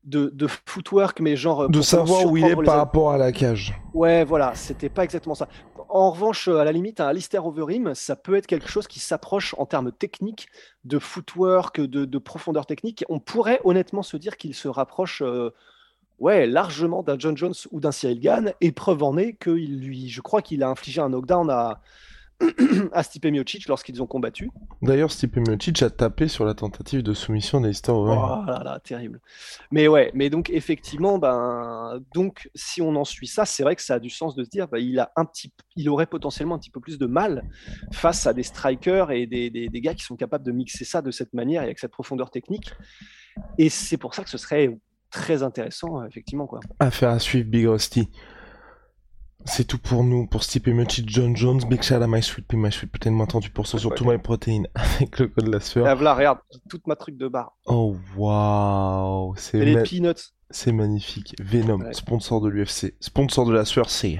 de, 0.10 0.48
footwork, 0.66 1.20
mais 1.20 1.36
genre. 1.36 1.70
De 1.70 1.82
savoir 1.82 2.26
où 2.26 2.38
il 2.38 2.46
est 2.46 2.56
par 2.56 2.78
rapport 2.78 3.12
à 3.12 3.18
la 3.18 3.32
cage. 3.32 3.74
Ouais, 3.94 4.24
voilà, 4.24 4.54
c'était 4.56 4.90
pas 4.90 5.04
exactement 5.04 5.36
ça. 5.36 5.48
En 5.88 6.12
revanche, 6.12 6.48
à 6.48 6.64
la 6.64 6.72
limite, 6.72 7.00
un 7.00 7.08
Alistair 7.08 7.46
Overeem, 7.46 7.96
ça 7.96 8.16
peut 8.16 8.36
être 8.36 8.46
quelque 8.46 8.70
chose 8.70 8.88
qui 8.88 9.00
s'approche 9.00 9.56
en 9.58 9.66
termes 9.66 9.92
techniques, 9.92 10.48
de 10.86 11.00
footwork, 11.00 11.82
de, 11.82 12.18
profondeur 12.18 12.66
technique. 12.66 13.04
On 13.10 13.20
pourrait 13.20 13.60
honnêtement 13.64 14.04
se 14.04 14.18
dire 14.18 14.38
qu'il 14.38 14.54
se 14.54 14.68
rapproche. 14.68 15.22
Euh, 15.26 15.52
ouais, 16.20 16.46
largement 16.46 17.02
d'un 17.02 17.18
John 17.18 17.36
Jones 17.36 17.54
ou 17.72 17.80
d'un 17.80 17.92
Cyril 17.92 18.20
Gann, 18.20 18.54
et 18.62 18.72
preuve 18.72 19.04
en 19.04 19.18
est 19.18 19.34
que 19.34 19.50
lui, 19.50 20.10
je 20.10 20.22
crois 20.22 20.42
qu'il 20.42 20.64
a 20.64 20.70
infligé 20.70 21.02
un 21.02 21.10
knockdown 21.10 21.50
à, 21.50 21.82
à 22.94 23.04
Stipe 23.04 23.26
Miocic 23.26 23.68
lorsqu'ils 23.68 24.02
ont 24.02 24.08
combattu. 24.08 24.50
D'ailleurs, 24.82 25.12
Stipe 25.12 25.38
Miocic 25.38 25.82
a 25.82 25.90
tapé 25.90 26.28
sur 26.28 26.46
la 26.46 26.54
tentative 26.54 27.04
de 27.04 27.14
soumission 27.14 27.60
d'Alistair 27.60 27.96
Overeem. 27.96 28.20
Oh 28.20 28.46
là 28.46 28.62
là, 28.64 28.80
terrible. 28.80 29.20
Mais 29.72 29.88
ouais, 29.88 30.12
mais 30.14 30.30
donc 30.30 30.50
effectivement, 30.50 31.20
ben, 31.20 32.00
donc 32.14 32.50
si 32.56 32.82
on 32.82 32.96
en 32.96 33.06
suit 33.06 33.28
ça, 33.28 33.46
c'est 33.46 33.64
vrai 33.64 33.76
que 33.76 33.82
ça 33.82 33.96
a 33.96 34.00
du 34.00 34.10
sens 34.10 34.36
de 34.36 34.44
se 34.44 34.50
dire, 34.50 34.68
ben, 34.68 34.80
il 34.80 35.00
a 35.00 35.12
un 35.16 35.26
petit, 35.26 35.52
il 35.76 35.90
aurait 35.90 36.06
potentiellement 36.06 36.56
un 36.56 36.60
petit 36.60 36.72
peu 36.72 36.80
plus 36.80 36.98
de 36.98 37.06
mal 37.06 37.44
face 37.92 38.26
à 38.28 38.34
des 38.34 38.44
strikers 38.44 39.12
et 39.12 39.28
des, 39.28 39.50
des, 39.50 39.68
des 39.68 39.82
gars 39.82 39.94
qui 39.94 40.04
sont 40.04 40.16
capables 40.16 40.46
de 40.46 40.52
mixer 40.52 40.86
ça 40.86 41.02
de 41.02 41.12
cette 41.12 41.34
manière 41.34 41.62
et 41.62 41.66
avec 41.66 41.80
cette 41.80 41.92
profondeur 41.92 42.32
technique. 42.32 42.72
Et 43.58 43.70
c'est 43.70 43.98
pour 43.98 44.14
ça 44.14 44.24
que 44.24 44.30
ce 44.30 44.38
serait 44.38 44.78
très 45.12 45.44
intéressant, 45.44 46.06
effectivement, 46.06 46.48
quoi. 46.48 46.60
Affaire 46.80 47.10
à 47.10 47.20
suivre, 47.20 47.50
Big 47.50 47.66
Rusty. 47.68 48.10
C'est 49.46 49.64
tout 49.66 49.78
pour 49.80 50.04
nous, 50.04 50.28
pour 50.28 50.44
Stipe 50.44 50.68
et 50.68 50.74
Muchi, 50.74 51.04
John 51.08 51.36
Jones, 51.36 51.62
Big 51.70 51.82
Shout 51.82 51.96
à 51.96 52.08
My 52.08 52.22
Sweet 52.22 52.46
Pea, 52.46 52.58
My 52.58 52.72
Sweet 52.72 52.92
Protein, 52.92 53.12
moins 53.12 53.26
38% 53.26 53.78
sur 53.80 53.96
tout 53.96 54.06
MyProtein 54.06 54.64
avec 54.76 55.18
le 55.18 55.28
code 55.28 55.48
la 55.48 55.60
sueur. 55.60 55.88
Ah, 55.88 55.96
voilà, 55.96 56.14
regarde, 56.14 56.40
toute 56.70 56.86
ma 56.88 56.96
truc 56.96 57.18
de 57.18 57.28
barre. 57.28 57.58
Oh 57.66 57.96
waouh, 58.18 59.34
c'est 59.38 59.60
Et 59.60 59.66
les 59.66 59.82
peanuts. 59.84 60.14
c'est 60.50 60.72
magnifique. 60.74 61.36
Venom, 61.42 61.80
Ouais. 61.82 61.94
sponsor 61.94 62.42
de 62.42 62.50
l'UFC, 62.50 62.94
sponsor 63.00 63.46
de 63.46 63.54
la 63.54 63.66
sueur, 63.66 63.90
c'est. 63.90 64.20